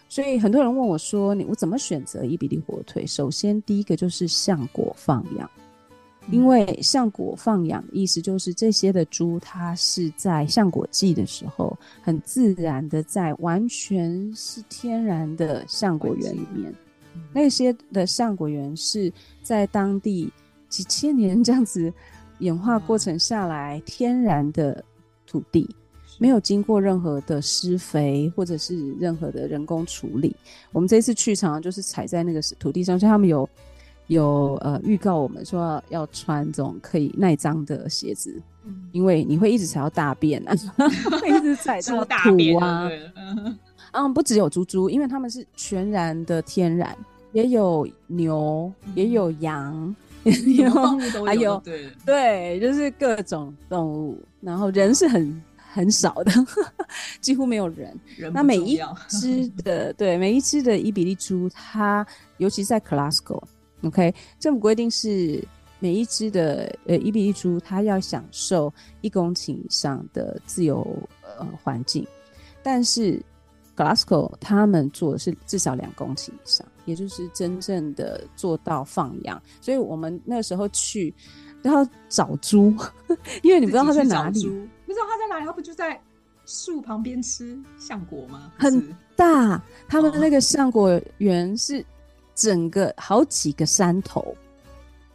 [0.09, 5.49] 所以很多人问我说：“你我怎么选择伊比利火腿？”首先，第一个就是橡果放养，
[6.33, 16.75] 因为橡果放养的意思就是这些的猪，它是在橡果季的时候，很自然的在完全是天然的橡果园里面，
[17.33, 19.13] 那些的橡果园是
[19.45, 20.29] 在当地
[20.75, 21.93] 几千年这样子
[22.41, 24.85] 演化过程下来天然的
[25.25, 25.73] 土地。
[26.19, 30.35] 没有经过任何的施肥或者是任何的人工处理，
[30.73, 33.49] 我们这次去常常就是踩在那个土地上，所以他们有
[34.07, 40.55] 有呃预告我们说要穿这种可以耐脏的鞋子，嗯、因为你会一直踩到大便啊，
[41.21, 42.89] 会一直踩到土啊。
[43.93, 46.97] 嗯，不只有猪猪，因为他们是全然的天然，
[47.33, 49.95] 也有牛，嗯、也有羊，
[50.57, 55.43] 有动物都有，还有对对，就是各种动物，然后人是很。
[55.75, 56.31] 很少的，
[57.21, 57.93] 几乎没有人。
[58.17, 62.07] 人那每一只的，对，每一只的伊比利猪，它
[62.37, 65.43] 尤其在 Glasgow，OK，政府规定是
[65.81, 70.87] 每一只的呃伊比利猪，它要享受一公顷以上的自由
[71.37, 72.07] 呃环境，
[72.63, 73.21] 但是
[73.77, 79.41] Glasgow 他们做的是至少两公顷以上，也就是真正的做到放养。
[79.61, 81.15] 所以我们那时候去
[81.63, 82.75] 都要找猪，
[83.43, 84.43] 因为你不知道它在哪里。
[84.87, 86.01] 不知道它在哪里，它不就在
[86.47, 88.53] 树旁边吃橡果吗？
[88.59, 91.85] 很大，他们的那个橡果园是
[92.35, 94.37] 整个好几个山头，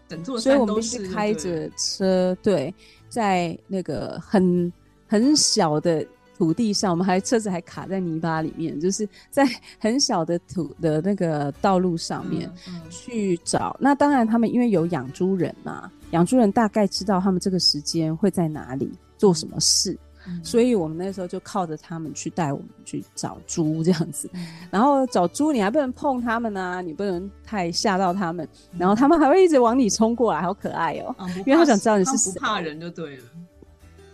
[0.08, 2.74] 整座山，所以我们必须开着车，对，
[3.10, 4.74] 在那个很
[5.08, 6.06] 很小的
[6.40, 9.46] 土地上，我们还车子还卡在泥巴里面，就是在
[9.78, 12.52] 很小的土的那个道路上面
[12.90, 13.76] 去找。
[13.78, 18.92] 嗯嗯、那当然，他们因为有养猪人嘛，养猪人大概知道他们这个时间会在哪里。
[19.20, 33.24] 做什么事，嗯、所以我们那时候就靠着他们去带我们去找猪这样子，嗯、然后找猪你还不能碰他们啊，你不能太吓到他们，嗯、然后他们还会一直往你冲过来，好可爱哦、喔，嗯、因为他想知道你是谁，不怕人就对了。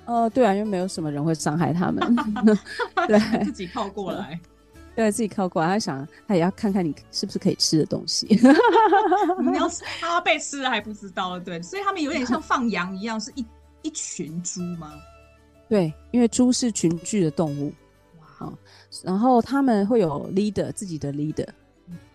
[0.05, 2.15] 呃，对啊，因为没有什么人会伤害他们，
[3.07, 4.39] 对，自己靠过来，
[4.95, 8.27] 对，自己靠过来，他想他也要看看你是不是可以吃的东西，
[9.41, 13.45] 你要他被吃了还不知道，对，所以他们有点像放羊一样，是一。
[13.81, 14.91] 一群猪吗？
[15.69, 17.71] 对，因为猪是群居的动物，
[18.19, 18.57] 哇、哦！
[19.03, 21.47] 然后他们会有 leader 自己的 leader，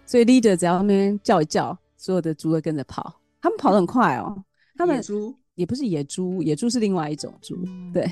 [0.05, 3.15] 所以 leader 只要那边叫一叫，所有的猪会跟着跑。
[3.41, 4.43] 他们跑得很快哦。
[4.77, 7.55] 他们猪也不是野猪，野猪是另外一种猪。
[7.67, 8.11] 嗯、对，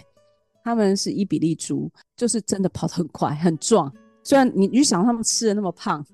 [0.63, 3.93] 他们是伊比利猪，就是真的跑得很快，很壮。
[4.23, 6.05] 虽然你你想他们吃的那么胖，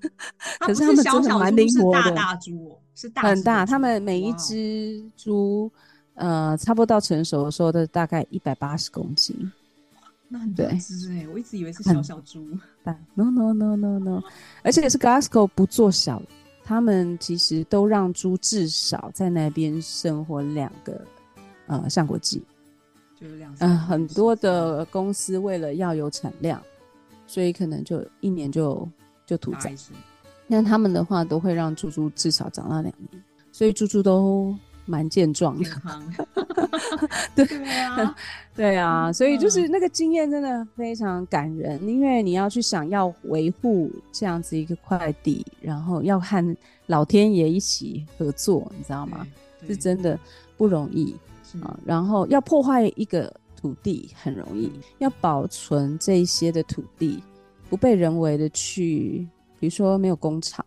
[0.59, 2.01] 可是他们真的蛮灵活的。
[2.01, 3.65] 是大大猪哦，是大很大。
[3.65, 5.71] 他们每一只猪。
[6.17, 9.35] 呃，差不多到成熟的时候都大概一百八十公斤，
[10.29, 11.27] 那很大只哎！
[11.33, 12.47] 我一直以为是小小猪。
[12.85, 14.23] 但 no no no no no，
[14.63, 16.23] 而且也是 Glasgow 不做小，
[16.63, 21.05] 他们其实都让猪至少在那边生活两个
[21.67, 22.43] 呃上国际，
[23.19, 26.61] 就是两嗯、呃、很多的公司为了要有产量，
[27.27, 28.87] 所以可能就一年就
[29.25, 29.73] 就屠宰。
[30.47, 34.55] 那他们的话都会让猪猪至少长到两年，所以猪猪都。
[34.87, 35.65] 蛮健壮的，
[37.33, 37.43] 对
[37.81, 38.15] 啊，
[38.55, 46.55] 对啊，所以就是那个经验真的非常感人，因为你要去想要维护这样子一个快递，然后要和
[46.85, 49.25] 老天爷一起合作，你知道吗？
[49.65, 50.19] 是真的
[50.55, 51.15] 不容易
[51.61, 51.79] 啊。
[51.85, 57.21] 然后要破坏一个土地很容易，要保存这一些的土地
[57.69, 59.27] 不被人为的去，
[59.59, 60.65] 比如说没有工厂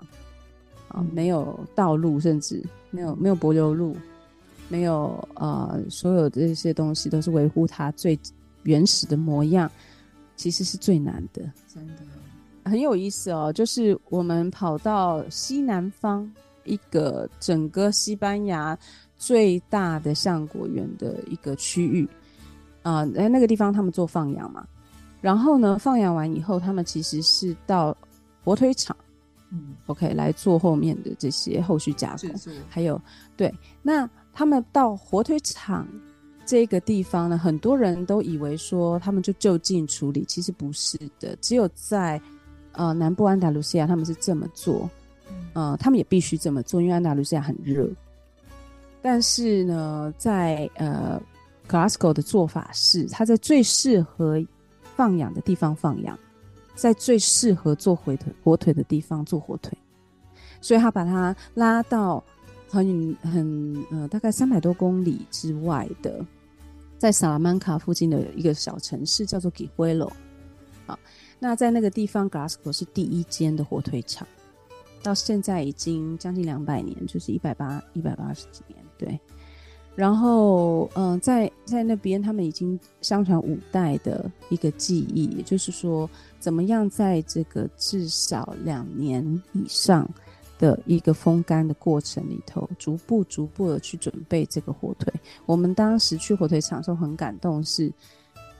[0.88, 2.62] 啊，没有道路，甚至。
[2.90, 3.94] 没有没有柏油路，
[4.66, 8.18] 没有呃，所有这些东西都是维护它最
[8.62, 9.70] 原始的模样，
[10.36, 11.42] 其实是最难的。
[11.68, 11.92] 真的
[12.64, 16.32] 很有意思哦，就是我们跑到西南方
[16.64, 18.76] 一个整个西班牙
[19.18, 22.08] 最大的橡果园的一个区域。
[22.82, 24.66] 啊，在、呃、那个地方他们做放养嘛，
[25.20, 27.94] 然后呢，放养完以后，他们其实是到
[28.42, 28.96] 火腿厂。
[29.50, 33.00] 嗯，OK，来做后面的这些后续加工，是是还有
[33.36, 33.52] 对，
[33.82, 35.86] 那他们到火腿厂
[36.46, 42.20] 这个地方呢，很多人都以为说他们就就近处理，其实不是的，只有在
[42.72, 44.88] 呃南部安达卢西亚他们是这么做，
[45.54, 47.90] 呃，他们也必须这么做，因为安达卢西亚很热。
[49.02, 51.20] 但是呢，在呃
[51.68, 54.44] Glasgow 的做法是，他在最适合
[54.96, 56.18] 放养的地方放养。
[56.74, 59.76] 在最适合做火腿火腿的地方做火腿，
[60.60, 62.22] 所以他把它拉到
[62.68, 66.24] 很很呃，大概三百多公里之外的，
[66.96, 70.08] 在萨拉曼卡附近的一个小城市叫做 Guijuelo。
[70.86, 70.96] 好，
[71.40, 74.24] 那在那个地方，Glasgow 是第一间的火腿厂，
[75.02, 79.18] 到现在已经将近两百年，就是一百八一百八十几年，对。
[79.94, 90.08] 然后，嗯、呃，在在那边，他们已经相传五代的一个记忆，也就是说，怎么样在这个至少两年以上
[90.56, 95.12] 的一个风干的过程里头，逐步逐步的去准备这个火腿。
[95.46, 97.92] 我们当时去火腿厂的时候很感动，是，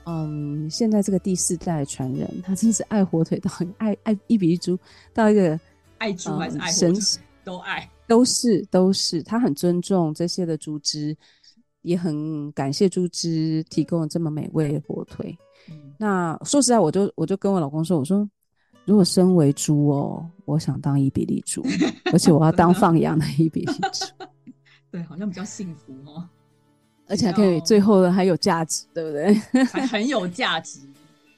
[0.05, 4.77] 嗯，现在这个第四代传人，他真是爱火腿到爱爱一比一猪
[5.13, 5.57] 到一个
[5.99, 7.89] 爱猪还是爱火腿、嗯、都爱。
[8.09, 11.15] 都是都是，他很尊重这些的猪只，
[11.83, 15.37] 也很感谢猪只提供了这么美味的火腿。
[15.69, 18.27] 嗯、那说实在，我就我就跟我老公说，我说
[18.83, 21.63] 如果身为猪哦，我想当伊比利猪，
[22.11, 24.07] 而且我要当放养的伊比利猪。
[24.89, 26.27] 对，好像比较幸福哦，
[27.07, 29.33] 而且还可以最后的还有价值，对不对？
[29.65, 30.79] 还很有价值，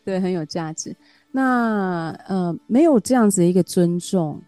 [0.05, 0.95] 对，很有价值。
[1.34, 4.41] 那呃，没有这样子的一个尊重。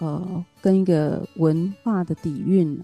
[0.00, 2.78] 呃，跟一个文化的底蕴，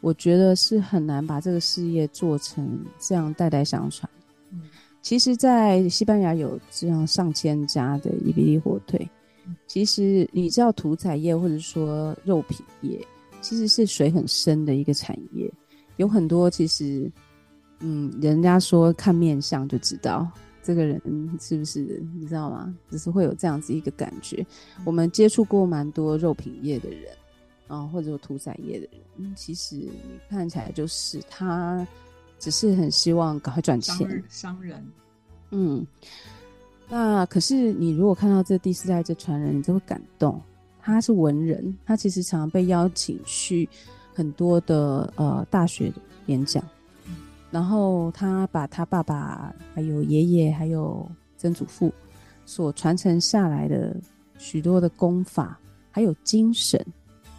[0.00, 4.10] 我觉得是很难把这个事业做成这样代代相传。
[4.50, 4.62] 嗯，
[5.00, 9.08] 其实，在西班牙有这样上千家的伊比利火腿。
[9.66, 13.04] 其实，你知道屠宰业或者说肉品业，
[13.40, 15.52] 其实是水很深的一个产业，
[15.96, 17.10] 有很多其实，
[17.80, 20.30] 嗯，人家说看面相就知道。
[20.62, 21.00] 这个人
[21.40, 22.74] 是不是你知道吗？
[22.90, 24.46] 只是会有这样子一个感觉。
[24.84, 27.12] 我们接触过蛮多肉品业的人
[27.66, 29.90] 啊，或者说屠宰业的人，其实你
[30.28, 31.86] 看起来就是他
[32.38, 34.22] 只是很希望赶快赚钱。
[34.28, 34.86] 商人，
[35.50, 35.86] 嗯。
[36.88, 40.38] 那可是你如果看到这第四代这传人，你就会感动。
[40.78, 43.66] 他是文人，他其实常常被邀请去
[44.12, 45.90] 很多的呃大学
[46.26, 46.62] 演讲。
[47.52, 51.92] 然后他把他爸爸、还有爷爷、还有曾祖父
[52.46, 53.94] 所传承下来的
[54.38, 56.80] 许多的功法，还有精神，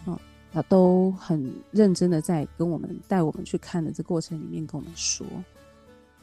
[0.04, 0.20] 啊、哦，
[0.52, 5.26] 他都很认真的在跟我们带我们去看的这过程里面跟我们说，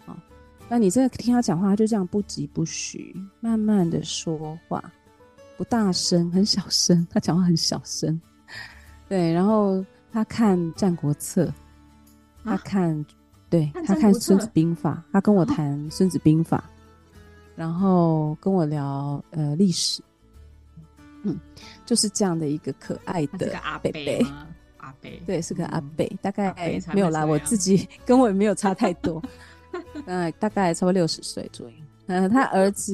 [0.06, 0.16] 啊、哦，
[0.70, 4.82] 那你真的听他讲话，他就这样不疾不徐，慢慢的说话，
[5.58, 8.18] 不大声，很小声，他讲话很小声，
[9.10, 9.84] 对，然后
[10.14, 11.48] 他看《战国策》，
[12.46, 12.98] 他看。
[12.98, 13.06] 啊
[13.52, 16.64] 对，他看《孙子兵法》，他跟我谈《孙子兵法》，
[17.54, 20.02] 然后跟我聊呃历史，
[21.24, 21.38] 嗯，
[21.86, 23.91] 就是这样的一个可爱的阿伯，
[24.78, 26.56] 阿伯，对，是个阿伯，大概
[26.93, 29.22] 没有啦，我自己 跟我也没有差太多，
[30.08, 31.74] 嗯，大概差不多六十岁左右，
[32.08, 32.93] 嗯，他儿子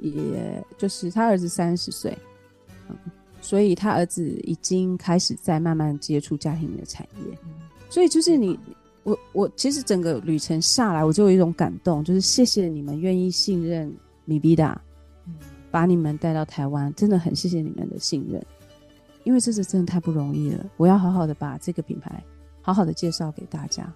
[0.00, 2.16] 也就是他儿子三十岁，
[2.88, 2.96] 嗯，
[3.40, 7.36] 所以他儿子已经开始在慢慢接触家庭的产业，
[7.90, 8.56] 所以就是你。
[9.08, 13.90] 我我其实整个旅程下来，我就有一种感动，就是谢谢你们愿意信任
[14.26, 14.76] Mi Vida，
[15.70, 18.44] 把你们带到台湾，真的很谢谢你们的信任，
[19.24, 20.66] 因为这是真的太不容易了。
[20.76, 22.22] 我要好好的把这个品牌
[22.60, 23.90] 好好的介绍给大家。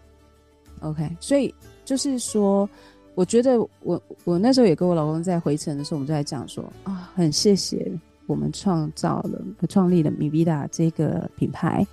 [0.81, 1.55] OK，所以
[1.85, 2.69] 就是说，
[3.15, 7.93] 我觉得我我那时候也跟我老公在回程的时候，我们就在讲说啊，很谢谢
[8.27, 11.87] 我们创造了创立了 Mi Vida 这个品牌。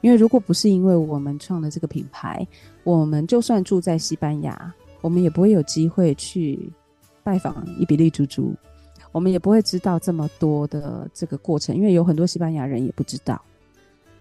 [0.00, 2.46] 因为如果不是因为我们创了这个品牌，
[2.84, 6.72] 我们就算住在西班牙，我们也不会有机会去
[7.22, 8.54] 拜访伊比利猪猪，
[9.10, 13.40] 我们也不会知道这么多的这个过程，因为有很多西班牙人也不知道。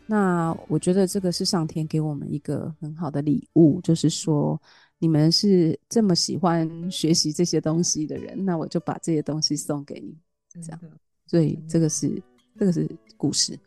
[0.05, 4.59] 那我觉得这个是上天给我们一个很好的礼物，就是说
[4.97, 10.17] 你们是这么喜欢学习这些东西的人，那我就把这些东西送给你，
[10.61, 10.79] 这样。
[11.27, 12.21] 所以这个是。
[12.55, 13.59] 这个是故事，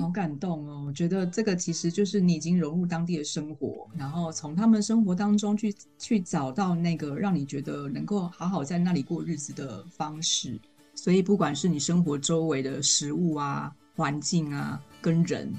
[0.00, 0.84] 好感动哦！
[0.86, 10.58] 我觉得这个其实就是你已经融入当地的生活，然后从他们生活当中去去找到那个让你觉得能够好好在那里过日子的方式。
[10.94, 15.52] 所以不管是你生活周围的食物啊、环境啊、跟人，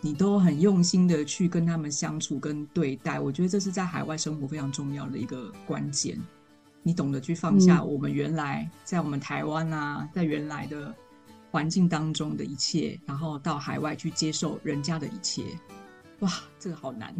[0.00, 3.20] 你都很用心的去跟他们相处跟对待。
[3.20, 6.18] 我觉得这是在海外生活非常重要的一个关键。
[6.84, 10.94] 你懂得去放下我们原来在我们台湾啊，在原来的。
[11.50, 15.44] 环境当中的一切，然后到海外去接受人家的一切，
[16.18, 16.28] 哇，
[16.58, 17.14] 这个好难，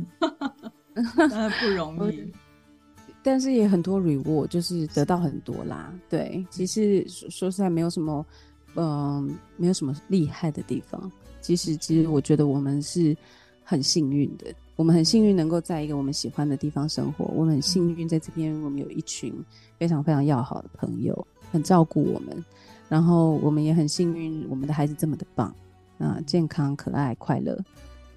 [1.60, 2.32] 不容易。
[3.22, 5.94] 但是也很多 reward，就是得到很多啦。
[6.08, 8.26] 对，其实说说实在没有什么，
[8.74, 11.08] 嗯、呃，没有什么厉害的地方。
[11.40, 13.16] 其实，其实我觉得我们是
[13.62, 19.32] 很幸运的，我们很幸运能够在一个我们喜欢的地方生活，我们很幸运在这边，我们有一群
[19.78, 22.44] 非常非常要好的朋友，很照顾我们。
[22.88, 25.54] 然后我们也很幸运，我们的孩子这么的棒
[25.98, 27.58] 啊，健康、可爱、快乐。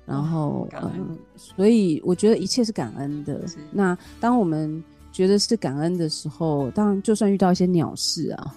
[0.06, 3.42] 然后嗯，所以我觉得一切是感恩的。
[3.72, 8.56] 那当我们觉得是感恩的时候，当然就算遇到一些鸟事啊，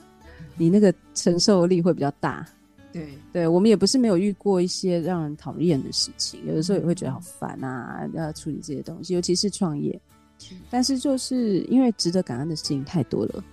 [0.57, 2.47] 你那个承受力会比较大。
[2.93, 10.01] 对，对我们也不是没有遇过一些让人讨厌的事情，有的时候也会觉得好烦啊，要处理这些东西，尤其是创业。
[10.71, 13.45] 但是就是因为值得感恩的事情太多了，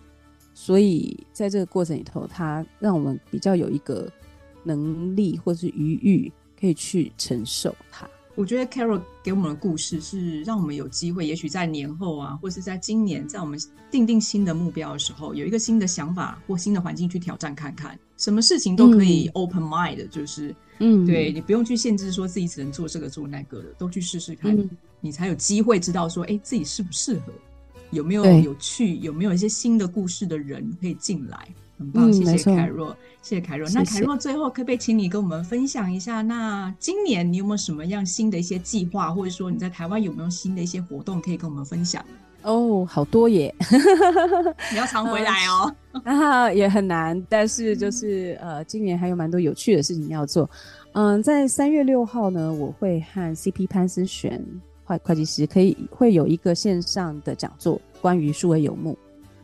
[0.54, 4.10] 所以在这个过程里头，它让我们比较有一个
[4.64, 8.10] 能力或是余裕，可以去承受它。
[8.38, 13.60] 我觉得 Carol 给我们的故事是让我们有机会，也许在年后啊，或是在今年，在我们
[13.90, 24.70] 定定新的目标的时候，有一个新的想法或新的环境去挑战看看，什么事情都可以 open mind，嗯，就是，嗯，对，你不用去限制说自己只能做这个做那个的，都去试试看，嗯，
[25.02, 27.34] 你才有机会知道说，哎，自己适不适合，
[27.92, 31.38] 有没有有趣，有没有一些新的故事的人可以进来。
[31.80, 32.90] 很棒，谢谢凯若，
[33.22, 33.70] 谢谢凯若。
[33.70, 36.24] 那凯若最后可不可以请你跟我们分享一下？
[36.24, 42.04] 那今年你有没有什么样新的一些计划，或者说你在台湾有没有新的一些活动可以跟我们分享？
[42.42, 43.54] 哦，好多耶！
[44.72, 45.76] 你要常回来哦。
[46.04, 50.50] 啊，也很难，但是就是呃，今年还有蛮多有趣的事情要做。
[50.94, 54.44] 嗯，在三月六号呢，我会和 CP 潘思璇
[54.88, 58.98] 会会计师可以会有一个线上的讲座，关于数位游牧。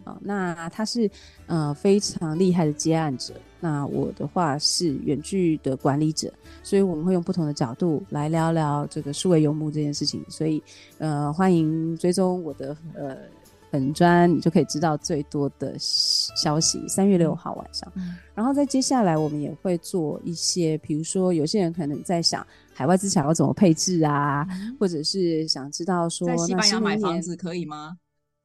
[0.05, 1.09] 啊，那他是
[1.45, 6.29] 呃非常厉害的接案者，那我的话是远距的管理者，
[6.61, 10.61] 所以我们会用不同的角度来聊聊这个数位游牧这件事情，所以
[10.97, 13.15] 呃欢迎追踪我的呃
[13.71, 16.85] 本专，你就可以知道最多的消息。
[16.85, 27.97] 三月六号晚上，嗯，然后在接下来我们也会做一些，比如说有些人可能在想海外资产要怎么配置啊，嗯，或者是想知道说在西班牙买房子可以吗？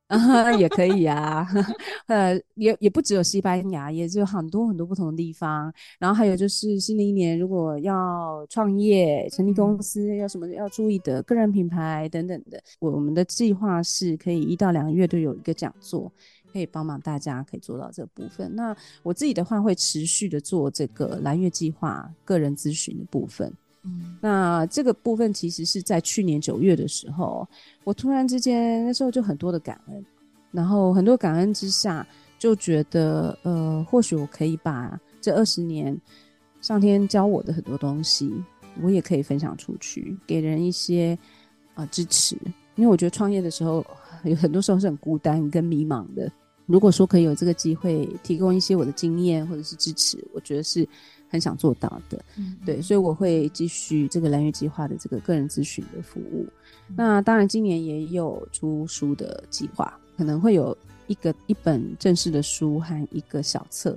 [0.08, 1.46] 啊， 也可以啊，
[2.08, 5.70] 呃，也也不只有西班牙，也就很多很多不同的地方。
[5.98, 16.10] 然后还有就是新的一年，如果要创业、成立公司，要什么要注意的个人品牌等等的，我们的计划是可以一到两个月都有一个讲座，
[16.50, 18.50] 可以帮忙大家可以做到这部分。
[18.56, 23.52] 那我自己的话会持续的做这个蓝月计划个人咨询的部分。
[24.20, 27.46] 那这个部分其实是在去年九月的时候，
[27.84, 30.04] 我突然之间那时候就很多的感恩，
[30.50, 32.06] 然后很多感恩之下，
[32.38, 35.96] 就觉得呃，或许我可以把这二十年
[36.60, 38.32] 上天教我的很多东西，
[38.82, 41.16] 我也可以分享出去，给人一些
[41.74, 42.36] 啊、支持。
[42.74, 43.86] 因为我觉得创业的时候
[44.24, 46.30] 有很多时候是很孤单跟迷茫的。
[46.66, 50.88] 如果说可以有这个机会提供一些我的经验或者是支持，我觉得是。
[51.28, 56.46] 很想做到的，嗯，对，所以我会继续这个蓝月计划的这个个人咨询的服务。
[56.88, 56.94] 嗯。
[56.96, 60.76] 那当然，今年也有出书的计划，可能会有
[61.06, 63.96] 一个一本正式的书和一个小册，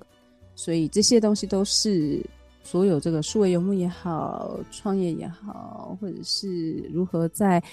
[0.55, 2.21] 所以这些东西都是
[2.63, 7.63] 所有这个数位游牧也好，创业也好，或者是如何在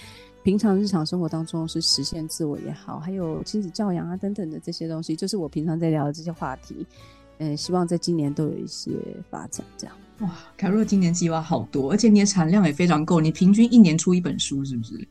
[0.41, 6.87] 平常日常生活当中是实现自我也好，还有亲子教养啊等等的这些东西，就是我平常在聊的这些话题。
[7.39, 8.91] 嗯，希望在今年都有一些
[9.29, 9.95] 发展，这样。
[10.19, 15.07] 哇，凯若今年计划好多，而且你的产量也非常够，你平均一年出一本书，是不是？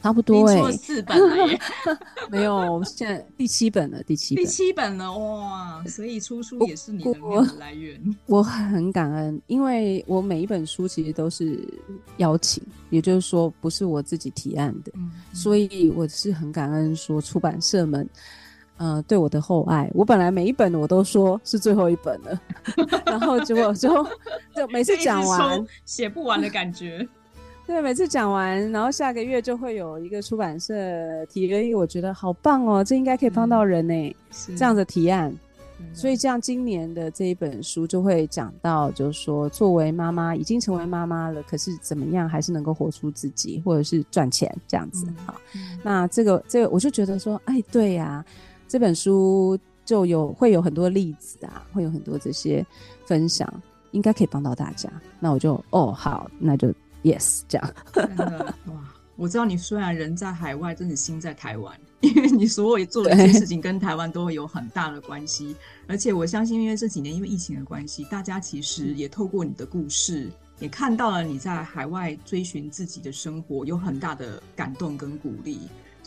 [0.00, 1.58] 差不多哎、欸，出了四本了耶，
[2.30, 5.82] 没有，我们现在第七本了，第七本，第七本了，哇！
[5.88, 7.12] 所以出书也是你的
[7.58, 8.38] 来源我。
[8.38, 11.58] 我很感恩，因为我每一本书其实都是
[12.18, 14.92] 邀请，也就是说不是我自己提案的，
[15.32, 18.08] 所以我是很感恩说出版社们。
[18.78, 22.40] 呃，对我的厚爱，我本来每一本我都说是最后一本了，
[23.04, 24.02] 然后结果就
[24.56, 27.06] 就每次讲完写不完的感觉。
[27.66, 30.74] 对，每次讲完，然后下个月就会有一个出版社
[31.26, 34.16] 提了一个我觉得好棒哦，这应该可以帮到人呢，
[34.48, 35.34] 嗯，这样的提案。
[35.92, 45.06] 所以这样今年的这一本书就会讲到，就是说作为妈妈已经成为妈妈了，可是怎么样还是能够活出自己，或者是赚钱这样子。
[45.26, 48.24] 好，嗯，那这个这个我就觉得说，哎，对呀。
[48.68, 52.64] 这本书就有会有很多例子啊，会有很多这些
[53.06, 53.50] 分享，
[53.92, 54.90] 应该可以帮到大家。
[55.18, 56.68] 那我就哦好，那就
[57.02, 57.74] yes 这样。
[57.94, 58.74] 真的哇，
[59.16, 65.56] 我知道你虽然人在海外，但是心在台湾，因为你所有做的一些事情跟台湾都会有很大的关系。
[65.86, 75.58] 而且我相信，因为这几年因为疫情的关系，大家其实也透过你的故事，也看到了你在海外追寻自己的生活，有很大的感动跟鼓励。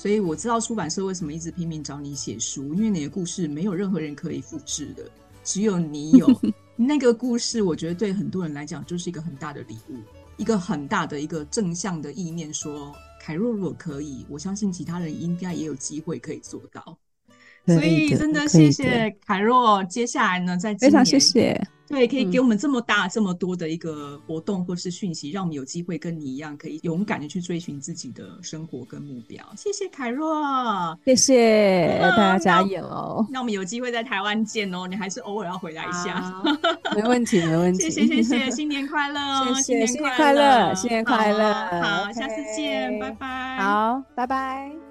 [0.01, 5.03] 所以我知道出版社为什么一直拼命找你写书，因为你的故事没有任何人可以复制的，
[5.43, 6.27] 只有你有
[6.75, 7.61] 那个故事。
[7.61, 9.99] 我觉得对很多人来讲就是一个很大的礼物，
[10.37, 16.97] 一个很大的一个正向的意念说，说凯若如果可以，我相信其他人应该也有机会可以做到。
[17.65, 19.83] 所以真的谢谢凯若。
[19.85, 21.59] 接下来呢，在非常谢谢。
[21.87, 29.45] 对，可以给我们这么大、嗯、这么多的一个活动或是讯息，让我们有机会跟你一样，可以勇敢的去追寻自己的生活跟目标。
[29.57, 33.27] 谢谢凯若，谢谢、嗯、大家加油哦！
[33.29, 36.33] 那我们有机会在台湾见哦，你还是偶尔要回来一下。
[36.95, 37.89] 没问题，没问题。
[37.89, 39.53] 谢谢，谢谢， 新年快乐哦！
[39.55, 41.53] 谢谢，新年快乐，新年快乐。
[41.53, 43.57] 好，好，下次见，拜拜。
[43.59, 44.90] 好，拜拜。